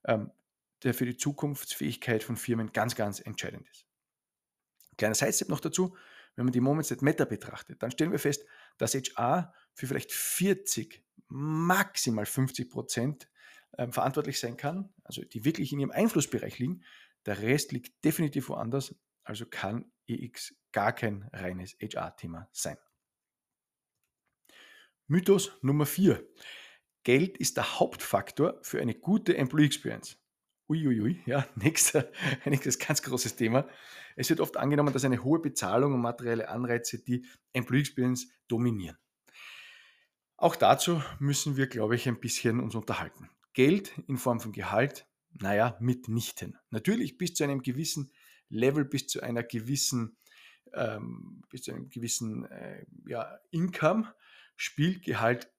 ähm, 0.08 0.32
der 0.84 0.94
für 0.94 1.06
die 1.06 1.18
Zukunftsfähigkeit 1.18 2.24
von 2.24 2.38
Firmen 2.38 2.72
ganz, 2.72 2.96
ganz 2.96 3.20
entscheidend 3.20 3.68
ist. 3.70 3.86
Kleiner 4.98 5.16
Sidestep 5.16 5.50
noch 5.50 5.60
dazu, 5.60 5.96
wenn 6.36 6.46
man 6.46 6.54
die 6.54 6.62
Moments 6.62 6.92
at 6.92 7.02
Meta 7.02 7.26
betrachtet, 7.26 7.82
dann 7.82 7.92
stellen 7.92 8.12
wir 8.12 8.20
fest, 8.20 8.46
dass 8.78 8.94
HR 8.94 9.54
für 9.74 9.88
vielleicht 9.88 10.12
40, 10.12 11.04
maximal 11.28 12.26
50 12.26 12.70
Prozent 12.70 13.30
ähm, 13.78 13.92
verantwortlich 13.92 14.40
sein 14.40 14.58
kann, 14.58 14.94
also 15.04 15.24
die 15.24 15.46
wirklich 15.46 15.72
in 15.74 15.80
ihrem 15.80 15.92
Einflussbereich 15.92 16.60
liegen. 16.60 16.84
Der 17.26 17.42
Rest 17.42 17.72
liegt 17.72 18.04
definitiv 18.04 18.50
woanders 18.50 18.96
also 19.28 19.46
kann 19.46 19.92
EX 20.08 20.56
gar 20.72 20.94
kein 20.94 21.30
reines 21.34 21.76
HR-Thema 21.82 22.48
sein. 22.54 22.78
Mythos 25.08 25.52
Nummer 25.62 25.86
4. 25.86 26.26
Geld 27.08 27.38
ist 27.38 27.56
der 27.56 27.80
Hauptfaktor 27.80 28.60
für 28.64 28.82
eine 28.82 28.94
gute 28.94 29.38
Employee 29.38 29.68
Experience. 29.68 30.18
Uiuiui, 30.68 31.22
ja, 31.26 31.48
nächster, 31.56 32.12
nächstes 32.44 32.80
ganz 32.80 33.02
großes 33.02 33.38
Thema. 33.38 33.66
Es 34.18 34.30
wird 34.30 34.42
oft 34.42 34.58
angenommen, 34.58 34.92
dass 34.92 35.06
eine 35.06 35.24
hohe 35.24 35.40
Bezahlung 35.40 35.94
und 35.94 36.02
materielle 36.02 36.50
Anreize 36.50 37.00
die 37.00 37.26
Employee 37.54 37.80
Experience 37.80 38.28
dominieren. 38.50 38.98
Auch 40.36 40.58
dazu 40.58 41.02
müssen 41.18 41.56
wir, 41.56 41.68
glaube 41.68 41.96
ich, 41.96 42.10
ein 42.10 42.20
bisschen 42.20 42.60
uns 42.60 42.76
unterhalten. 42.76 43.30
Geld 43.54 43.94
in 44.10 44.18
Form 44.18 44.42
von 44.42 44.52
Gehalt, 44.52 45.08
naja, 45.32 45.78
mitnichten. 45.80 46.58
Natürlich 46.72 47.18
bis 47.18 47.36
zu 47.36 47.46
einem 47.46 47.62
gewissen 47.62 48.12
Level 48.50 48.84
bis 48.84 49.08
zu 49.08 49.22
einer 49.22 49.44
gewissen, 49.44 50.18
ähm, 50.74 51.42
bis 51.50 51.62
zu 51.62 51.72
einem 51.72 51.88
gewissen 51.88 52.44
äh, 52.52 52.86
ja, 53.06 53.40
Income 53.52 54.14
spielt 54.58 55.04
Gehalt 55.04 55.50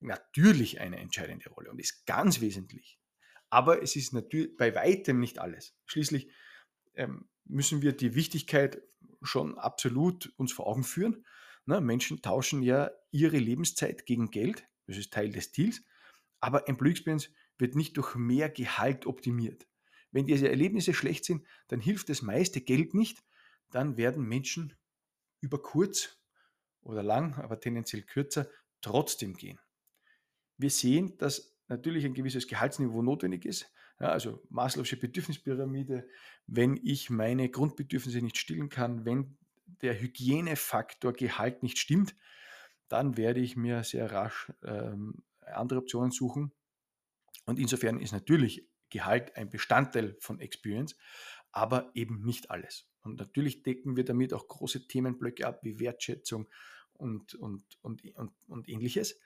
natürlich 0.00 0.80
eine 0.80 0.98
entscheidende 0.98 1.50
Rolle 1.50 1.70
und 1.70 1.78
ist 1.80 2.06
ganz 2.06 2.40
wesentlich. 2.40 2.98
Aber 3.50 3.82
es 3.82 3.96
ist 3.96 4.12
natürlich 4.12 4.56
bei 4.56 4.74
weitem 4.74 5.20
nicht 5.20 5.38
alles. 5.38 5.74
Schließlich 5.86 6.30
ähm, 6.94 7.28
müssen 7.44 7.82
wir 7.82 7.92
die 7.92 8.14
Wichtigkeit 8.14 8.82
schon 9.22 9.58
absolut 9.58 10.32
uns 10.36 10.52
vor 10.52 10.66
Augen 10.66 10.84
führen. 10.84 11.24
Na, 11.64 11.80
Menschen 11.80 12.22
tauschen 12.22 12.62
ja 12.62 12.90
ihre 13.10 13.38
Lebenszeit 13.38 14.06
gegen 14.06 14.30
Geld, 14.30 14.66
das 14.86 14.96
ist 14.96 15.12
Teil 15.12 15.30
des 15.30 15.52
Deals, 15.52 15.82
aber 16.40 16.68
Employee 16.68 16.92
Experience 16.92 17.30
wird 17.58 17.74
nicht 17.74 17.96
durch 17.96 18.14
mehr 18.14 18.48
Gehalt 18.48 19.06
optimiert. 19.06 19.66
Wenn 20.10 20.26
diese 20.26 20.48
Erlebnisse 20.48 20.94
schlecht 20.94 21.24
sind, 21.24 21.46
dann 21.68 21.80
hilft 21.80 22.08
das 22.08 22.22
meiste 22.22 22.60
Geld 22.60 22.94
nicht. 22.94 23.22
Dann 23.70 23.96
werden 23.96 24.24
Menschen 24.24 24.74
über 25.40 25.60
kurz 25.60 26.18
oder 26.80 27.02
lang, 27.02 27.34
aber 27.34 27.60
tendenziell 27.60 28.02
kürzer, 28.02 28.48
trotzdem 28.80 29.34
gehen. 29.34 29.60
Wir 30.58 30.70
sehen, 30.70 31.16
dass 31.18 31.56
natürlich 31.68 32.04
ein 32.04 32.14
gewisses 32.14 32.46
Gehaltsniveau 32.46 33.02
notwendig 33.02 33.44
ist. 33.44 33.72
Ja, 34.00 34.08
also 34.08 34.42
Maslow'sche 34.50 34.96
Bedürfnispyramide, 34.96 36.08
wenn 36.46 36.78
ich 36.82 37.10
meine 37.10 37.48
Grundbedürfnisse 37.48 38.22
nicht 38.22 38.38
stillen 38.38 38.68
kann, 38.68 39.04
wenn 39.04 39.36
der 39.82 40.00
Hygienefaktor 40.00 41.12
Gehalt 41.12 41.62
nicht 41.62 41.78
stimmt, 41.78 42.14
dann 42.88 43.16
werde 43.16 43.40
ich 43.40 43.56
mir 43.56 43.84
sehr 43.84 44.10
rasch 44.10 44.52
ähm, 44.62 45.22
andere 45.40 45.80
Optionen 45.80 46.10
suchen. 46.10 46.52
Und 47.44 47.58
insofern 47.58 48.00
ist 48.00 48.12
natürlich 48.12 48.68
Gehalt 48.90 49.36
ein 49.36 49.50
Bestandteil 49.50 50.16
von 50.20 50.40
Experience, 50.40 50.96
aber 51.52 51.90
eben 51.94 52.20
nicht 52.24 52.50
alles. 52.50 52.88
Und 53.02 53.18
natürlich 53.18 53.62
decken 53.62 53.96
wir 53.96 54.04
damit 54.04 54.32
auch 54.32 54.48
große 54.48 54.86
Themenblöcke 54.86 55.46
ab, 55.46 55.60
wie 55.62 55.80
Wertschätzung 55.80 56.48
und, 56.94 57.34
und, 57.34 57.64
und, 57.80 58.04
und, 58.14 58.32
und 58.48 58.68
ähnliches. 58.68 59.18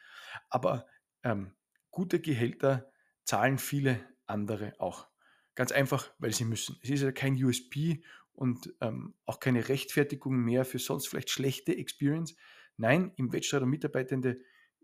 Aber 0.49 0.87
ähm, 1.23 1.53
gute 1.91 2.21
Gehälter 2.21 2.91
zahlen 3.25 3.59
viele 3.59 4.01
andere 4.27 4.75
auch. 4.79 5.09
Ganz 5.55 5.73
einfach, 5.73 6.13
weil 6.19 6.33
sie 6.33 6.45
müssen. 6.45 6.79
Es 6.83 6.91
ist 6.91 7.03
ja 7.03 7.13
kein 7.13 7.43
USP 7.43 8.03
und 8.33 8.75
ähm, 8.81 9.15
auch 9.27 9.41
keine 9.41 9.69
Rechtfertigung 9.69 10.37
mehr 10.37 10.65
für 10.65 10.79
sonst 10.79 11.09
vielleicht 11.09 11.31
schlechte 11.31 11.77
Experience. 11.77 12.35
Nein, 12.77 13.13
im 13.17 13.33
Wettstreit 13.33 13.63
und 13.63 13.69
Mitarbeitende 13.69 14.41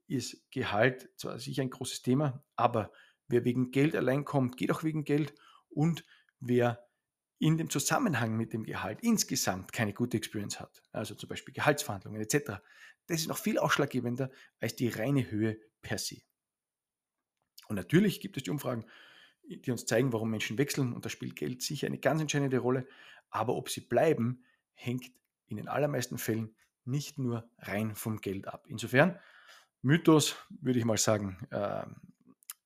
ist 0.06 0.50
Gehalt 0.50 1.08
zwar 1.16 1.38
sicher 1.38 1.62
ein 1.62 1.70
großes 1.70 2.02
Thema, 2.02 2.44
aber 2.56 2.92
wer 3.28 3.44
wegen 3.44 3.70
Geld 3.70 3.96
allein 3.96 4.24
kommt, 4.24 4.56
geht 4.56 4.70
auch 4.70 4.82
wegen 4.82 5.04
Geld 5.04 5.34
und 5.68 6.04
wer 6.40 6.86
in 7.38 7.56
dem 7.56 7.70
Zusammenhang 7.70 8.36
mit 8.36 8.52
dem 8.52 8.64
Gehalt 8.64 9.00
insgesamt 9.02 9.72
keine 9.72 9.92
gute 9.92 10.16
Experience 10.16 10.58
hat, 10.60 10.82
also 10.92 11.14
zum 11.14 11.28
Beispiel 11.28 11.54
Gehaltsverhandlungen 11.54 12.20
etc., 12.20 12.60
das 13.06 13.20
ist 13.20 13.28
noch 13.28 13.38
viel 13.38 13.58
ausschlaggebender 13.58 14.30
als 14.60 14.76
die 14.76 14.88
reine 14.88 15.30
Höhe 15.30 15.58
per 15.82 15.98
se. 15.98 16.22
Und 17.68 17.76
natürlich 17.76 18.20
gibt 18.20 18.36
es 18.36 18.44
die 18.44 18.50
Umfragen, 18.50 18.84
die 19.48 19.70
uns 19.70 19.86
zeigen, 19.86 20.12
warum 20.12 20.30
Menschen 20.30 20.58
wechseln 20.58 20.92
und 20.92 21.04
da 21.04 21.08
spielt 21.08 21.36
Geld 21.36 21.62
sicher 21.62 21.86
eine 21.86 21.98
ganz 21.98 22.20
entscheidende 22.20 22.58
Rolle, 22.58 22.86
aber 23.30 23.54
ob 23.54 23.70
sie 23.70 23.80
bleiben, 23.80 24.44
hängt 24.74 25.10
in 25.46 25.56
den 25.56 25.68
allermeisten 25.68 26.18
Fällen 26.18 26.54
nicht 26.84 27.18
nur 27.18 27.50
rein 27.58 27.94
vom 27.94 28.20
Geld 28.20 28.48
ab. 28.48 28.66
Insofern, 28.68 29.18
Mythos 29.82 30.36
würde 30.48 30.78
ich 30.78 30.84
mal 30.84 30.98
sagen, 30.98 31.46
äh, 31.50 31.86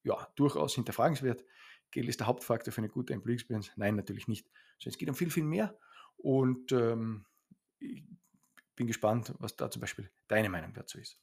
ja, 0.04 0.28
durchaus 0.36 0.74
hinterfragenswert. 0.74 1.44
Geld 1.90 2.08
ist 2.08 2.20
der 2.20 2.26
Hauptfaktor 2.26 2.72
für 2.72 2.80
eine 2.80 2.88
gute 2.88 3.12
Employee 3.12 3.34
Experience. 3.34 3.70
Nein, 3.76 3.96
natürlich 3.96 4.28
nicht. 4.28 4.48
Es 4.84 4.98
geht 4.98 5.08
um 5.08 5.14
viel, 5.14 5.30
viel 5.30 5.44
mehr. 5.44 5.78
Und 6.16 6.72
ähm, 6.72 7.26
ich 7.78 8.02
bin 8.74 8.86
gespannt, 8.86 9.34
was 9.38 9.56
da 9.56 9.70
zum 9.70 9.80
Beispiel 9.80 10.10
deine 10.28 10.48
Meinung 10.48 10.72
dazu 10.72 10.98
ist. 10.98 11.20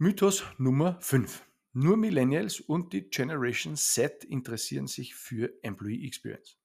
Mythos 0.00 0.44
Nummer 0.58 0.96
5. 1.00 1.44
Nur 1.72 1.96
Millennials 1.96 2.60
und 2.60 2.92
die 2.92 3.10
Generation 3.10 3.74
Z 3.74 4.22
interessieren 4.22 4.86
sich 4.86 5.16
für 5.16 5.52
Employee 5.64 6.06
Experience. 6.06 6.56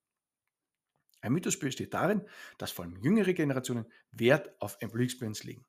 Ein 1.20 1.34
Mythos 1.34 1.58
besteht 1.58 1.96
darin, 1.96 2.30
dass 2.60 2.70
vor 2.70 2.86
allem 2.86 2.96
jüngere 2.98 3.34
Generationen 3.34 3.92
Wert 4.12 4.52
auf 4.62 4.78
Employee 4.82 5.06
Experience 5.06 5.44
legen. 5.46 5.66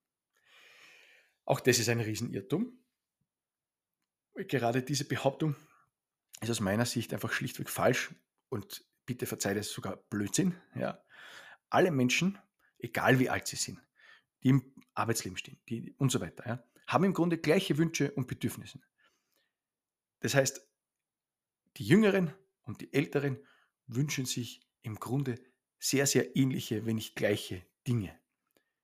Auch 1.47 1.59
das 1.59 1.79
ist 1.79 1.89
ein 1.89 2.01
Riesenirrtum. 2.01 2.85
Gerade 4.35 4.83
diese 4.83 5.07
Behauptung 5.07 5.57
ist 6.43 6.51
aus 6.51 6.61
meiner 6.61 6.85
Sicht 6.85 7.15
einfach 7.15 7.33
schlichtweg 7.33 7.71
falsch 7.71 8.15
und 8.51 8.85
bitte 9.07 9.25
verzeiht 9.25 9.57
es 9.57 9.73
sogar 9.73 9.97
Blödsinn. 10.11 10.55
Ja. 10.75 11.03
Alle 11.71 11.91
Menschen, 11.91 12.39
egal 12.77 13.19
wie 13.21 13.31
alt 13.31 13.47
sie 13.47 13.57
sind, 13.57 13.81
die 14.43 14.51
im 14.51 14.75
Arbeitsleben 14.93 15.39
stehen 15.39 15.59
die, 15.71 15.95
und 15.97 16.13
so 16.13 16.21
weiter, 16.21 16.47
ja, 16.47 16.65
haben 16.95 17.05
im 17.05 17.13
Grunde 17.13 17.37
gleiche 17.37 17.77
Wünsche 17.77 18.13
und 18.13 18.27
Bedürfnisse. 18.27 18.81
Das 20.21 20.35
heißt, 20.35 20.67
die 21.77 21.85
Jüngeren 21.85 22.33
und 22.63 22.81
die 22.81 22.93
Älteren 22.95 23.39
wünschen 23.87 24.25
sich 24.25 24.67
im 24.83 24.95
Grunde 24.95 25.39
sehr, 25.79 26.07
sehr 26.07 26.37
ähnliche, 26.37 26.87
wenn 26.87 26.95
nicht 26.95 27.17
gleiche 27.17 27.67
Dinge. 27.87 28.19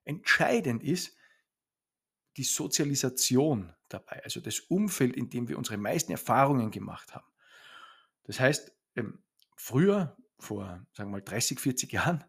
Entscheidend 0.05 0.83
ist 0.83 1.17
die 2.37 2.45
Sozialisation 2.45 3.73
dabei, 3.89 4.23
also 4.25 4.41
das 4.41 4.61
Umfeld, 4.61 5.17
in 5.17 5.31
dem 5.31 5.49
wir 5.49 5.57
unsere 5.57 5.79
meisten 5.79 6.13
Erfahrungen 6.13 6.71
gemacht 6.71 7.15
haben. 7.15 7.31
Das 8.25 8.39
heißt, 8.39 8.73
ähm, 8.97 9.23
früher, 9.57 10.17
vor 10.39 10.87
sagen 10.93 11.11
wir 11.11 11.19
mal 11.19 11.23
30, 11.23 11.59
40 11.59 11.93
Jahren, 11.93 12.25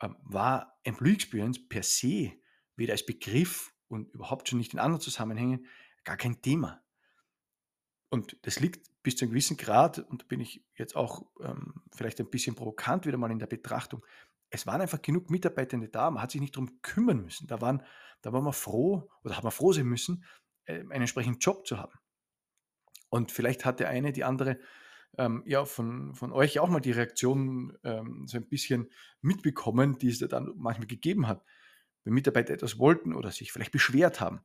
ähm, 0.00 0.16
war 0.22 0.78
Employee 0.82 1.14
Experience 1.14 1.68
per 1.68 1.82
se 1.82 2.32
weder 2.76 2.92
als 2.92 3.04
Begriff 3.04 3.72
und 3.88 4.12
überhaupt 4.14 4.48
schon 4.48 4.58
nicht 4.58 4.72
in 4.72 4.78
anderen 4.78 5.00
Zusammenhängen 5.00 5.66
gar 6.04 6.16
kein 6.16 6.40
Thema. 6.40 6.82
Und 8.10 8.36
das 8.42 8.60
liegt 8.60 8.88
bis 9.02 9.16
zu 9.16 9.24
einem 9.24 9.32
gewissen 9.32 9.56
Grad, 9.56 9.98
und 9.98 10.22
da 10.22 10.26
bin 10.26 10.40
ich 10.40 10.64
jetzt 10.74 10.96
auch 10.96 11.26
ähm, 11.40 11.82
vielleicht 11.94 12.20
ein 12.20 12.30
bisschen 12.30 12.54
provokant 12.54 13.06
wieder 13.06 13.18
mal 13.18 13.30
in 13.30 13.38
der 13.38 13.46
Betrachtung, 13.46 14.04
es 14.50 14.66
waren 14.66 14.80
einfach 14.80 15.02
genug 15.02 15.30
Mitarbeitende 15.30 15.88
da, 15.88 16.10
man 16.10 16.22
hat 16.22 16.30
sich 16.30 16.40
nicht 16.40 16.56
darum 16.56 16.80
kümmern 16.80 17.22
müssen. 17.22 17.46
Da, 17.46 17.60
waren, 17.60 17.82
da 18.22 18.32
war 18.32 18.40
man 18.40 18.52
froh 18.52 19.10
oder 19.22 19.36
hat 19.36 19.44
man 19.44 19.52
froh 19.52 19.72
sein 19.72 19.86
müssen, 19.86 20.24
äh, 20.64 20.80
einen 20.80 20.92
entsprechenden 20.92 21.38
Job 21.38 21.66
zu 21.66 21.78
haben. 21.78 21.92
Und 23.10 23.32
vielleicht 23.32 23.64
hat 23.64 23.80
der 23.80 23.88
eine, 23.88 24.12
die 24.12 24.24
andere 24.24 24.58
ähm, 25.16 25.42
ja, 25.46 25.64
von, 25.64 26.14
von 26.14 26.32
euch 26.32 26.58
auch 26.58 26.68
mal 26.68 26.80
die 26.80 26.92
Reaktion 26.92 27.76
ähm, 27.84 28.26
so 28.26 28.38
ein 28.38 28.48
bisschen 28.48 28.90
mitbekommen, 29.20 29.98
die 29.98 30.08
es 30.08 30.18
da 30.18 30.26
dann 30.26 30.52
manchmal 30.56 30.86
gegeben 30.86 31.26
hat. 31.26 31.44
Wenn 32.08 32.14
Mitarbeiter 32.14 32.54
etwas 32.54 32.78
wollten 32.78 33.12
oder 33.12 33.30
sich 33.30 33.52
vielleicht 33.52 33.70
beschwert 33.70 34.18
haben, 34.18 34.40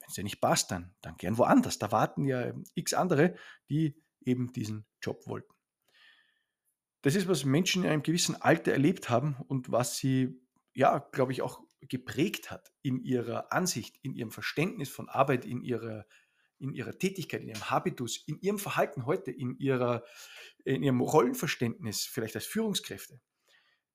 wenn 0.00 0.08
es 0.08 0.14
dir 0.14 0.24
nicht 0.24 0.40
passt, 0.40 0.72
dann, 0.72 0.92
dann 1.02 1.14
gern 1.16 1.38
woanders. 1.38 1.78
Da 1.78 1.92
warten 1.92 2.24
ja 2.24 2.52
x 2.74 2.94
andere, 2.94 3.36
die 3.70 3.94
eben 4.22 4.52
diesen 4.52 4.86
Job 5.00 5.24
wollten. 5.28 5.54
Das 7.02 7.14
ist, 7.14 7.28
was 7.28 7.44
Menschen 7.44 7.84
in 7.84 7.90
einem 7.90 8.02
gewissen 8.02 8.34
Alter 8.34 8.72
erlebt 8.72 9.08
haben 9.08 9.36
und 9.46 9.70
was 9.70 9.98
sie, 9.98 10.42
ja, 10.74 10.98
glaube 10.98 11.30
ich, 11.30 11.42
auch 11.42 11.60
geprägt 11.78 12.50
hat 12.50 12.72
in 12.82 12.98
ihrer 12.98 13.52
Ansicht, 13.52 13.96
in 14.02 14.12
ihrem 14.12 14.32
Verständnis 14.32 14.88
von 14.88 15.08
Arbeit, 15.08 15.44
in 15.44 15.62
ihrer 15.62 16.06
in 16.58 16.72
ihrer 16.72 16.98
Tätigkeit, 16.98 17.42
in 17.42 17.50
ihrem 17.50 17.70
Habitus, 17.70 18.24
in 18.26 18.40
ihrem 18.40 18.58
Verhalten 18.58 19.06
heute, 19.06 19.30
in, 19.30 19.56
ihrer, 19.58 20.02
in 20.64 20.82
ihrem 20.82 21.02
Rollenverständnis, 21.02 22.04
vielleicht 22.04 22.34
als 22.34 22.46
Führungskräfte. 22.46 23.20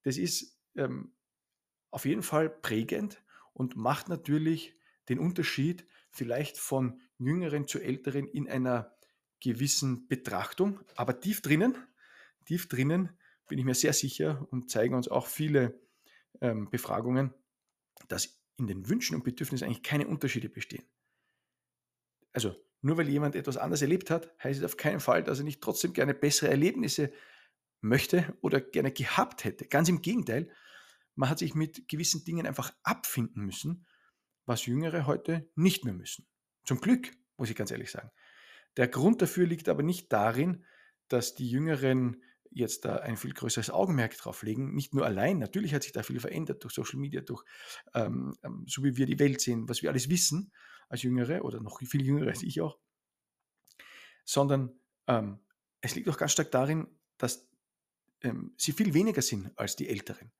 Das 0.03 0.15
ist 0.15 0.57
ähm, 0.77 1.13
auf 1.91 2.05
jeden 2.05 2.23
Fall 2.23 2.49
prägend 2.49 3.23
und 3.53 3.75
macht 3.75 4.09
natürlich 4.09 4.75
den 5.09 5.19
Unterschied 5.19 5.85
vielleicht 6.09 6.57
von 6.57 6.99
Jüngeren 7.17 7.67
zu 7.67 7.79
Älteren 7.79 8.27
in 8.27 8.49
einer 8.49 8.95
gewissen 9.39 10.07
Betrachtung, 10.07 10.79
aber 10.95 11.19
tief 11.19 11.41
drinnen, 11.41 11.77
tief 12.45 12.67
drinnen 12.67 13.09
bin 13.47 13.59
ich 13.59 13.65
mir 13.65 13.75
sehr 13.75 13.93
sicher 13.93 14.47
und 14.51 14.69
zeigen 14.69 14.95
uns 14.95 15.07
auch 15.07 15.27
viele 15.27 15.79
ähm, 16.41 16.69
Befragungen, 16.69 17.33
dass 18.07 18.41
in 18.57 18.67
den 18.67 18.87
Wünschen 18.89 19.15
und 19.15 19.23
Bedürfnissen 19.23 19.65
eigentlich 19.65 19.83
keine 19.83 20.07
Unterschiede 20.07 20.49
bestehen 20.49 20.85
also 22.33 22.55
nur 22.81 22.97
weil 22.97 23.09
jemand 23.09 23.35
etwas 23.35 23.57
anders 23.57 23.81
erlebt 23.81 24.09
hat, 24.09 24.33
heißt 24.43 24.59
es 24.59 24.65
auf 24.65 24.77
keinen 24.77 24.99
Fall, 24.99 25.23
dass 25.23 25.39
er 25.39 25.45
nicht 25.45 25.61
trotzdem 25.61 25.93
gerne 25.93 26.13
bessere 26.13 26.49
Erlebnisse 26.49 27.11
möchte 27.81 28.35
oder 28.41 28.59
gerne 28.59 28.91
gehabt 28.91 29.43
hätte. 29.43 29.65
Ganz 29.65 29.89
im 29.89 30.01
Gegenteil, 30.01 30.49
man 31.15 31.29
hat 31.29 31.39
sich 31.39 31.55
mit 31.55 31.87
gewissen 31.87 32.23
Dingen 32.23 32.47
einfach 32.47 32.73
abfinden 32.83 33.43
müssen, 33.45 33.85
was 34.45 34.65
Jüngere 34.65 35.05
heute 35.05 35.49
nicht 35.55 35.85
mehr 35.85 35.93
müssen. 35.93 36.27
Zum 36.63 36.79
Glück, 36.79 37.11
muss 37.37 37.49
ich 37.49 37.55
ganz 37.55 37.71
ehrlich 37.71 37.91
sagen. 37.91 38.11
Der 38.77 38.87
Grund 38.87 39.21
dafür 39.21 39.45
liegt 39.45 39.69
aber 39.69 39.83
nicht 39.83 40.11
darin, 40.11 40.65
dass 41.07 41.35
die 41.35 41.49
Jüngeren 41.49 42.23
jetzt 42.49 42.85
da 42.85 42.97
ein 42.97 43.17
viel 43.17 43.33
größeres 43.33 43.69
Augenmerk 43.69 44.17
drauf 44.17 44.43
legen. 44.43 44.73
Nicht 44.73 44.93
nur 44.93 45.05
allein, 45.05 45.39
natürlich 45.39 45.73
hat 45.73 45.83
sich 45.83 45.93
da 45.93 46.03
viel 46.03 46.19
verändert 46.19 46.63
durch 46.63 46.73
Social 46.73 46.99
Media, 46.99 47.21
durch 47.21 47.43
ähm, 47.93 48.35
ähm 48.43 48.65
so 48.67 48.83
wie 48.83 48.97
wir 48.97 49.05
die 49.05 49.19
Welt 49.19 49.41
sehen, 49.41 49.67
was 49.69 49.81
wir 49.81 49.89
alles 49.89 50.09
wissen, 50.09 50.51
als 50.89 51.03
Jüngere 51.03 51.43
oder 51.43 51.61
noch 51.61 51.79
viel 51.79 52.05
Jüngere 52.05 52.29
als 52.29 52.43
ich 52.43 52.59
auch, 52.59 52.77
sondern 54.25 54.79
ähm, 55.07 55.39
es 55.79 55.95
liegt 55.95 56.09
auch 56.09 56.17
ganz 56.17 56.33
stark 56.33 56.51
darin, 56.51 56.87
dass 57.17 57.47
ähm, 58.21 58.53
sie 58.57 58.73
viel 58.73 58.93
weniger 58.93 59.21
sind 59.21 59.57
als 59.57 59.75
die 59.75 59.87
Älteren 59.87 60.31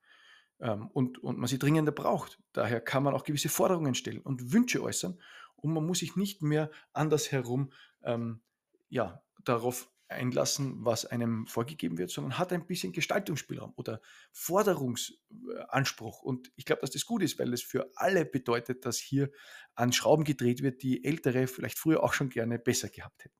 und, 0.70 1.24
und 1.24 1.38
man 1.38 1.48
sie 1.48 1.60
dringender 1.60 1.92
braucht. 1.92 2.40
Daher 2.54 2.82
kann 2.82 3.04
man 3.04 3.14
auch 3.14 3.24
gewisse 3.24 3.50
Forderungen 3.50 3.96
stellen 3.96 4.22
und 4.22 4.54
Wünsche 4.54 4.82
äußern 4.82 5.20
und 5.56 5.74
man 5.74 5.86
muss 5.86 6.00
sich 6.00 6.16
nicht 6.16 6.42
mehr 6.42 6.72
andersherum 6.94 7.72
ähm, 8.04 8.42
ja, 8.90 9.24
darauf 9.44 9.90
einlassen, 10.12 10.84
was 10.84 11.06
einem 11.06 11.48
vorgegeben 11.48 11.98
wird, 11.98 12.12
sondern 12.12 12.38
hat 12.38 12.52
ein 12.54 12.68
bisschen 12.68 12.92
Gestaltungsspielraum 12.92 13.74
oder 13.76 14.02
Forderungsanspruch. 14.32 16.22
Und 16.22 16.52
ich 16.56 16.66
glaube, 16.66 16.82
dass 16.82 16.92
das 16.92 17.06
gut 17.06 17.24
ist, 17.24 17.40
weil 17.40 17.54
es 17.54 17.64
für 17.64 17.90
alle 17.96 18.26
bedeutet, 18.26 18.86
dass 18.86 18.98
hier 18.98 19.32
an 19.74 19.94
Schrauben 19.94 20.26
gedreht 20.26 20.62
wird, 20.62 20.84
die 20.84 21.04
Ältere 21.06 21.48
vielleicht 21.48 21.80
früher 21.80 22.04
auch 22.04 22.14
schon 22.14 22.30
gerne 22.30 22.60
besser 22.60 22.90
gehabt 22.90 23.24
hätten. 23.24 23.38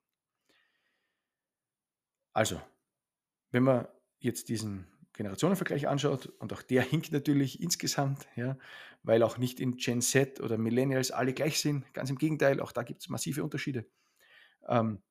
Also, 2.34 2.62
wenn 3.52 3.64
wir 3.64 3.94
jetzt 4.20 4.48
diesen 4.48 4.88
Generationenvergleich 5.14 5.88
anschaut, 5.88 6.28
und 6.40 6.54
auch 6.54 6.62
der 6.62 6.82
hinkt 6.90 7.12
natürlich 7.12 7.62
insgesamt, 7.62 8.28
ja, 8.36 8.58
weil 9.04 9.24
auch 9.24 9.38
nicht 9.38 9.60
in 9.60 9.78
Gen 9.78 10.02
Z 10.02 10.42
oder 10.42 10.58
Millennials 10.58 11.12
alle 11.12 11.34
gleich 11.34 11.60
sind. 11.60 11.92
Ganz 11.94 12.10
im 12.10 12.18
Gegenteil, 12.18 12.60
auch 12.60 12.72
da 12.72 12.84
gibt 12.84 13.02
es 13.02 13.10
massive 13.10 13.44
Unterschiede. 13.44 13.86
Ähm, 14.68 15.02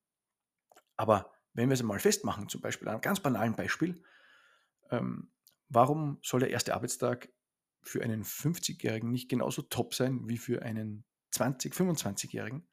aber 0.96 1.32
wenn 1.54 1.68
wir 1.68 1.74
es 1.74 1.80
einmal 1.80 1.98
festmachen, 1.98 2.48
zum 2.48 2.60
Beispiel 2.60 2.88
an 2.88 2.94
einem 2.94 3.00
ganz 3.00 3.20
banalen 3.20 3.56
Beispiel, 3.56 4.02
ähm, 4.90 5.30
warum 5.68 6.18
soll 6.22 6.40
der 6.40 6.50
erste 6.50 6.74
Arbeitstag 6.74 7.28
für 7.82 8.02
einen 8.02 8.24
50-Jährigen 8.24 9.10
nicht 9.10 9.28
genauso 9.28 9.62
top 9.62 9.94
sein 9.94 10.28
wie 10.28 10.38
für 10.38 10.62
einen 10.62 11.04
20-, 11.32 11.74
25-Jährigen? 11.74 12.66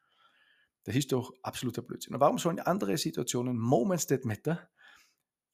Das 0.84 0.96
ist 0.96 1.12
doch 1.12 1.34
absoluter 1.42 1.82
Blödsinn. 1.82 2.14
Und 2.14 2.22
warum 2.22 2.38
sollen 2.38 2.60
andere 2.60 2.98
Situationen, 2.98 3.58
Moments 3.58 4.08
that 4.08 4.26
matter, 4.26 4.70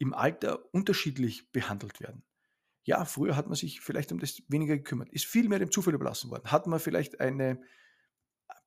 im 0.03 0.13
Alter 0.13 0.73
unterschiedlich 0.73 1.51
behandelt 1.51 1.99
werden? 1.99 2.23
Ja, 2.83 3.05
früher 3.05 3.37
hat 3.37 3.47
man 3.47 3.55
sich 3.55 3.79
vielleicht 3.79 4.11
um 4.11 4.19
das 4.19 4.43
weniger 4.49 4.75
gekümmert, 4.75 5.09
ist 5.09 5.25
viel 5.25 5.47
mehr 5.47 5.59
dem 5.59 5.71
Zufall 5.71 5.93
überlassen 5.93 6.29
worden, 6.29 6.51
hat 6.51 6.67
man 6.67 6.79
vielleicht 6.79 7.21
eine 7.21 7.61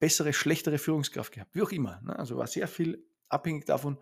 bessere, 0.00 0.32
schlechtere 0.32 0.78
Führungskraft 0.78 1.32
gehabt, 1.32 1.54
wie 1.54 1.62
auch 1.62 1.70
immer. 1.70 2.00
Ne? 2.02 2.18
Also 2.18 2.36
war 2.38 2.46
sehr 2.46 2.66
viel 2.66 3.06
abhängig 3.28 3.66
davon, 3.66 3.98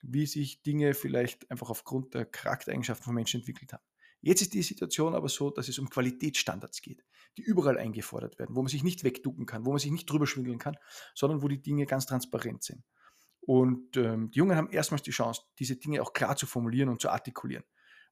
wie 0.00 0.26
sich 0.26 0.62
Dinge 0.62 0.94
vielleicht 0.94 1.50
einfach 1.50 1.70
aufgrund 1.70 2.14
der 2.14 2.24
Charaktereigenschaften 2.24 3.04
von 3.04 3.14
Menschen 3.14 3.40
entwickelt 3.40 3.72
haben. 3.72 3.82
Jetzt 4.20 4.42
ist 4.42 4.54
die 4.54 4.62
Situation 4.62 5.14
aber 5.14 5.28
so, 5.28 5.50
dass 5.50 5.68
es 5.68 5.78
um 5.78 5.90
Qualitätsstandards 5.90 6.82
geht, 6.82 7.04
die 7.36 7.42
überall 7.42 7.78
eingefordert 7.78 8.38
werden, 8.38 8.54
wo 8.54 8.62
man 8.62 8.68
sich 8.68 8.84
nicht 8.84 9.02
wegducken 9.02 9.46
kann, 9.46 9.64
wo 9.64 9.70
man 9.70 9.78
sich 9.78 9.90
nicht 9.90 10.10
drüber 10.10 10.26
schwindeln 10.26 10.58
kann, 10.58 10.76
sondern 11.14 11.42
wo 11.42 11.48
die 11.48 11.62
Dinge 11.62 11.86
ganz 11.86 12.06
transparent 12.06 12.62
sind. 12.62 12.84
Und 13.48 13.96
ähm, 13.96 14.30
die 14.30 14.40
Jungen 14.40 14.58
haben 14.58 14.68
erstmals 14.68 15.02
die 15.02 15.10
Chance, 15.10 15.40
diese 15.58 15.76
Dinge 15.76 16.02
auch 16.02 16.12
klar 16.12 16.36
zu 16.36 16.44
formulieren 16.44 16.90
und 16.90 17.00
zu 17.00 17.08
artikulieren. 17.08 17.64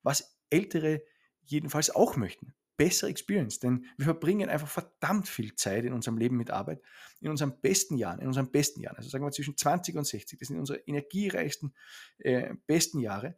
Was 0.03 0.38
Ältere 0.49 1.03
jedenfalls 1.42 1.90
auch 1.90 2.16
möchten. 2.16 2.55
Bessere 2.79 3.11
Experience, 3.11 3.59
denn 3.59 3.85
wir 3.99 4.07
verbringen 4.07 4.49
einfach 4.49 4.68
verdammt 4.68 5.29
viel 5.29 5.55
Zeit 5.55 5.85
in 5.85 5.92
unserem 5.92 6.16
Leben 6.16 6.38
mit 6.38 6.51
Arbeit, 6.51 6.81
in 7.20 7.29
unseren 7.29 7.61
besten 7.61 7.99
Jahren, 7.99 8.20
in 8.20 8.29
unseren 8.29 8.51
besten 8.51 8.81
Jahren, 8.81 8.96
also 8.96 9.11
sagen 9.11 9.25
wir 9.25 9.31
zwischen 9.31 9.59
20 9.59 9.96
und 9.96 10.07
60, 10.07 10.38
das 10.38 10.49
sind 10.49 10.59
unsere 10.59 10.79
energiereichsten, 10.79 11.75
äh, 12.16 12.55
besten 12.66 13.01
Jahre. 13.01 13.37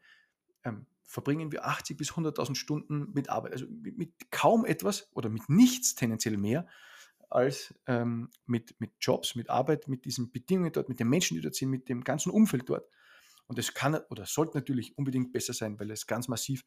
Ähm, 0.63 0.87
verbringen 1.03 1.51
wir 1.51 1.67
80 1.67 1.97
bis 1.97 2.13
100.000 2.13 2.55
Stunden 2.55 3.11
mit 3.13 3.29
Arbeit. 3.29 3.53
Also 3.53 3.67
mit, 3.67 3.99
mit, 3.99 4.31
kaum 4.31 4.65
etwas 4.65 5.11
oder 5.17 5.31
mit 5.31 5.49
nichts 5.49 5.97
tendenziell 5.97 6.37
mehr 6.37 6.69
als 7.31 7.75
ähm, 7.87 8.31
mit, 8.47 8.79
mit 8.81 8.93
Jobs, 9.01 9.35
mit 9.35 9.51
Arbeit, 9.51 9.89
mit 9.89 10.05
diesen 10.05 10.31
Bedingungen 10.31 10.73
dort, 10.73 10.89
mit 10.89 11.01
den 11.01 11.09
Menschen, 11.09 11.37
die 11.37 11.41
dort 11.41 11.55
sind, 11.55 11.71
mit 11.71 11.89
dem 11.89 12.05
ganzen 12.05 12.31
Umfeld 12.31 12.69
dort. 12.69 12.89
Und 13.47 13.59
das 13.59 13.75
kann 13.75 13.97
oder 14.11 14.27
sollte 14.27 14.57
natürlich 14.57 14.97
unbedingt 14.97 15.33
besser 15.33 15.53
sein, 15.53 15.79
weil 15.81 15.91
es 15.91 16.07
ganz 16.07 16.29
massiv 16.29 16.65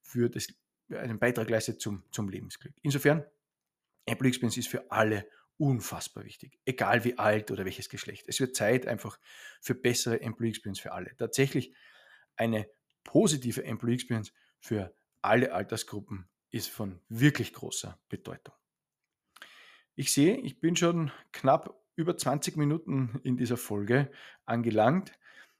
für 0.00 0.28
das, 0.30 0.48
einen 0.90 1.18
Beitrag 1.18 1.48
leistet 1.50 1.80
zum, 1.80 2.04
zum 2.10 2.28
Lebensglück. 2.28 2.74
Insofern, 2.82 3.24
Apple 4.06 4.28
Experience 4.28 4.56
ist 4.56 4.68
für 4.68 4.90
alle 4.90 5.28
unfassbar 5.58 6.24
wichtig, 6.24 6.58
egal 6.64 7.04
wie 7.04 7.18
alt 7.18 7.50
oder 7.50 7.64
welches 7.64 7.88
Geschlecht. 7.88 8.24
Es 8.26 8.40
wird 8.40 8.56
Zeit 8.56 8.86
einfach 8.86 9.18
für 9.60 9.74
bessere 9.74 10.20
Employee 10.20 10.50
Experience 10.50 10.80
für 10.80 10.92
alle. 10.92 11.14
Tatsächlich 11.16 11.74
eine 12.36 12.68
positive 13.04 13.62
Employee 13.62 13.94
Experience 13.94 14.32
für 14.58 14.94
alle 15.20 15.52
Altersgruppen 15.52 16.28
ist 16.50 16.68
von 16.68 17.00
wirklich 17.08 17.52
großer 17.52 18.00
Bedeutung. 18.08 18.54
Ich 19.94 20.10
sehe, 20.12 20.38
ich 20.38 20.58
bin 20.58 20.74
schon 20.74 21.10
knapp 21.32 21.78
über 21.96 22.16
20 22.16 22.56
Minuten 22.56 23.20
in 23.24 23.36
dieser 23.36 23.58
Folge 23.58 24.10
angelangt. 24.46 25.12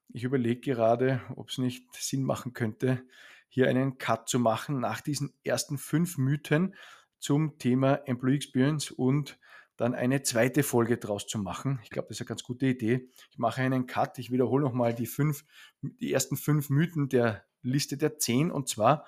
Ich 0.09 0.25
überlege 0.25 0.61
gerade, 0.61 1.21
ob 1.37 1.51
es 1.51 1.59
nicht 1.59 1.95
Sinn 1.95 2.23
machen 2.23 2.55
könnte, 2.55 3.03
hier 3.49 3.69
einen 3.69 3.99
Cut 3.99 4.31
zu 4.31 4.39
machen 4.39 4.81
nach 4.81 5.03
diesen 5.03 5.35
ersten 5.45 5.77
fünf 5.77 6.17
Mythen 6.17 6.75
zum 7.19 7.59
Thema 7.59 7.97
Employee 8.07 8.37
Experience 8.37 8.91
und 8.91 9.39
dann 9.77 9.95
eine 9.95 10.23
zweite 10.23 10.63
Folge 10.63 10.97
draus 10.97 11.27
zu 11.27 11.39
machen. 11.39 11.81
Ich 11.83 11.91
glaube, 11.91 12.09
das 12.09 12.17
ist 12.17 12.23
eine 12.23 12.29
ganz 12.29 12.43
gute 12.43 12.67
Idee. 12.67 13.11
Ich 13.31 13.39
mache 13.39 13.61
einen 13.61 13.87
Cut. 13.87 14.19
Ich 14.19 14.31
wiederhole 14.31 14.65
nochmal 14.65 14.95
die, 14.95 15.07
fünf, 15.07 15.45
die 15.83 16.11
ersten 16.11 16.39
fünf 16.39 16.71
Mythen 16.71 17.11
der 17.11 17.45
Liste 17.61 17.99
der 17.99 18.19
zehn. 18.19 18.51
Und 18.51 18.69
zwar 18.69 19.05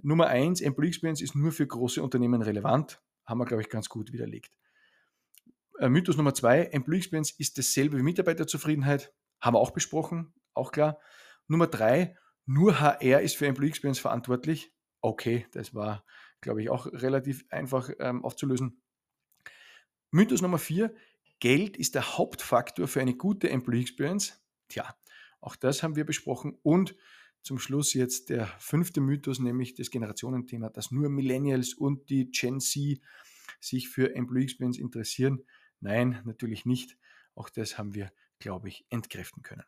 Nummer 0.00 0.28
eins, 0.28 0.62
Employee 0.62 0.88
Experience 0.88 1.20
ist 1.20 1.34
nur 1.34 1.52
für 1.52 1.66
große 1.66 2.02
Unternehmen 2.02 2.40
relevant. 2.40 3.02
Haben 3.28 3.40
wir, 3.40 3.44
glaube 3.44 3.62
ich, 3.62 3.68
ganz 3.68 3.90
gut 3.90 4.10
widerlegt. 4.10 4.56
Äh, 5.78 5.90
Mythos 5.90 6.16
Nummer 6.16 6.32
zwei, 6.32 6.64
Employee 6.64 6.98
Experience 6.98 7.30
ist 7.32 7.58
dasselbe 7.58 7.98
wie 7.98 8.02
Mitarbeiterzufriedenheit. 8.02 9.12
Haben 9.38 9.54
wir 9.54 9.60
auch 9.60 9.70
besprochen, 9.70 10.32
auch 10.54 10.72
klar. 10.72 10.98
Nummer 11.46 11.66
drei, 11.66 12.16
nur 12.46 12.80
HR 12.80 13.20
ist 13.20 13.36
für 13.36 13.46
Employee 13.46 13.68
Experience 13.68 13.98
verantwortlich. 13.98 14.72
Okay, 15.02 15.46
das 15.52 15.74
war, 15.74 16.06
glaube 16.40 16.62
ich, 16.62 16.70
auch 16.70 16.86
relativ 16.86 17.44
einfach 17.50 17.90
ähm, 17.98 18.24
aufzulösen. 18.24 18.80
Mythos 20.10 20.40
Nummer 20.40 20.58
vier, 20.58 20.94
Geld 21.38 21.76
ist 21.76 21.94
der 21.94 22.16
Hauptfaktor 22.16 22.88
für 22.88 23.02
eine 23.02 23.14
gute 23.14 23.50
Employee 23.50 23.82
Experience. 23.82 24.42
Tja, 24.68 24.96
auch 25.40 25.54
das 25.54 25.82
haben 25.82 25.96
wir 25.96 26.06
besprochen. 26.06 26.58
Und 26.62 26.96
zum 27.42 27.58
Schluss 27.58 27.94
jetzt 27.94 28.30
der 28.30 28.46
fünfte 28.58 29.00
Mythos, 29.00 29.38
nämlich 29.38 29.74
das 29.74 29.90
Generationenthema, 29.90 30.70
dass 30.70 30.90
nur 30.90 31.08
Millennials 31.08 31.74
und 31.74 32.10
die 32.10 32.30
Gen 32.30 32.60
Z 32.60 33.00
sich 33.60 33.88
für 33.88 34.14
Employee 34.14 34.44
Experience 34.44 34.78
interessieren. 34.78 35.44
Nein, 35.80 36.20
natürlich 36.24 36.66
nicht. 36.66 36.96
Auch 37.34 37.48
das 37.48 37.78
haben 37.78 37.94
wir, 37.94 38.12
glaube 38.38 38.68
ich, 38.68 38.84
entkräften 38.90 39.42
können 39.42 39.64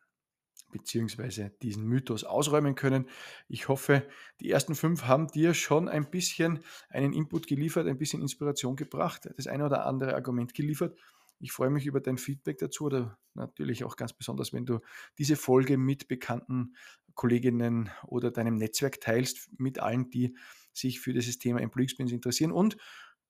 beziehungsweise 0.71 1.51
diesen 1.61 1.85
Mythos 1.85 2.23
ausräumen 2.23 2.75
können. 2.75 3.07
Ich 3.47 3.67
hoffe, 3.67 4.07
die 4.39 4.49
ersten 4.49 4.73
fünf 4.73 5.03
haben 5.03 5.27
dir 5.27 5.53
schon 5.53 5.87
ein 5.87 6.09
bisschen 6.09 6.63
einen 6.89 7.13
Input 7.13 7.47
geliefert, 7.47 7.87
ein 7.87 7.97
bisschen 7.97 8.21
Inspiration 8.21 8.75
gebracht, 8.75 9.29
das 9.35 9.47
eine 9.47 9.65
oder 9.65 9.85
andere 9.85 10.15
Argument 10.15 10.53
geliefert. 10.53 10.97
Ich 11.41 11.51
freue 11.51 11.69
mich 11.69 11.85
über 11.85 12.01
dein 12.01 12.17
Feedback 12.17 12.59
dazu 12.59 12.85
oder 12.85 13.17
natürlich 13.33 13.83
auch 13.83 13.95
ganz 13.95 14.13
besonders, 14.13 14.53
wenn 14.53 14.65
du 14.65 14.79
diese 15.17 15.35
Folge 15.35 15.77
mit 15.77 16.07
bekannten 16.07 16.75
Kolleginnen 17.15 17.89
oder 18.07 18.31
deinem 18.31 18.55
Netzwerk 18.55 19.01
teilst, 19.01 19.49
mit 19.57 19.79
allen, 19.79 20.09
die 20.09 20.35
sich 20.73 20.99
für 20.99 21.13
dieses 21.13 21.39
Thema 21.39 21.59
Employee 21.61 21.85
Experience 21.85 22.13
interessieren 22.13 22.51
und 22.51 22.77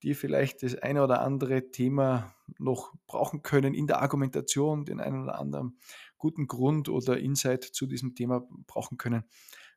die 0.04 0.14
vielleicht 0.14 0.64
das 0.64 0.76
eine 0.76 1.04
oder 1.04 1.22
andere 1.22 1.72
Thema 1.72 2.36
noch 2.58 2.94
brauchen 3.08 3.44
können 3.44 3.74
in 3.74 3.88
der 3.88 4.02
Argumentation, 4.02 4.86
den 4.86 5.00
einen 5.00 5.24
oder 5.24 5.40
anderen 5.40 5.78
guten 6.18 6.48
Grund 6.48 6.90
oder 6.90 7.20
Insight 7.20 7.64
zu 7.64 7.86
diesem 7.86 8.16
Thema 8.16 8.48
brauchen 8.68 8.98
können, 8.98 9.24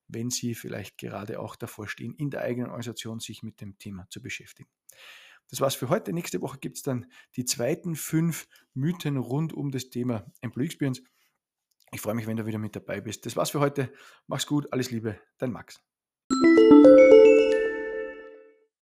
wenn 0.08 0.30
Sie 0.30 0.54
vielleicht 0.54 0.98
gerade 0.98 1.40
auch 1.40 1.56
davor 1.56 1.88
stehen, 1.88 2.14
in 2.14 2.30
der 2.30 2.42
eigenen 2.42 2.68
Organisation 2.70 3.20
sich 3.20 3.42
mit 3.42 3.60
dem 3.60 3.78
Thema 3.78 4.06
zu 4.10 4.20
beschäftigen. 4.22 4.68
Das 5.50 5.60
war's 5.60 5.74
für 5.74 5.88
heute. 5.88 6.12
Nächste 6.12 6.40
Woche 6.40 6.58
gibt 6.58 6.78
es 6.78 6.82
dann 6.82 7.06
die 7.36 7.44
zweiten 7.44 7.96
fünf 7.96 8.48
Mythen 8.74 9.16
rund 9.16 9.52
um 9.52 9.70
das 9.70 9.90
Thema 9.90 10.26
Employee 10.40 10.66
Experience. 10.66 11.02
Ich 11.92 12.00
freue 12.00 12.14
mich, 12.14 12.26
wenn 12.26 12.36
du 12.36 12.46
wieder 12.46 12.58
mit 12.58 12.74
dabei 12.74 13.00
bist. 13.00 13.24
Das 13.26 13.36
war's 13.36 13.50
für 13.50 13.60
heute. 13.60 13.92
Mach's 14.26 14.46
gut, 14.46 14.72
alles 14.72 14.90
Liebe, 14.90 15.20
dein 15.38 15.52
Max. 15.52 15.80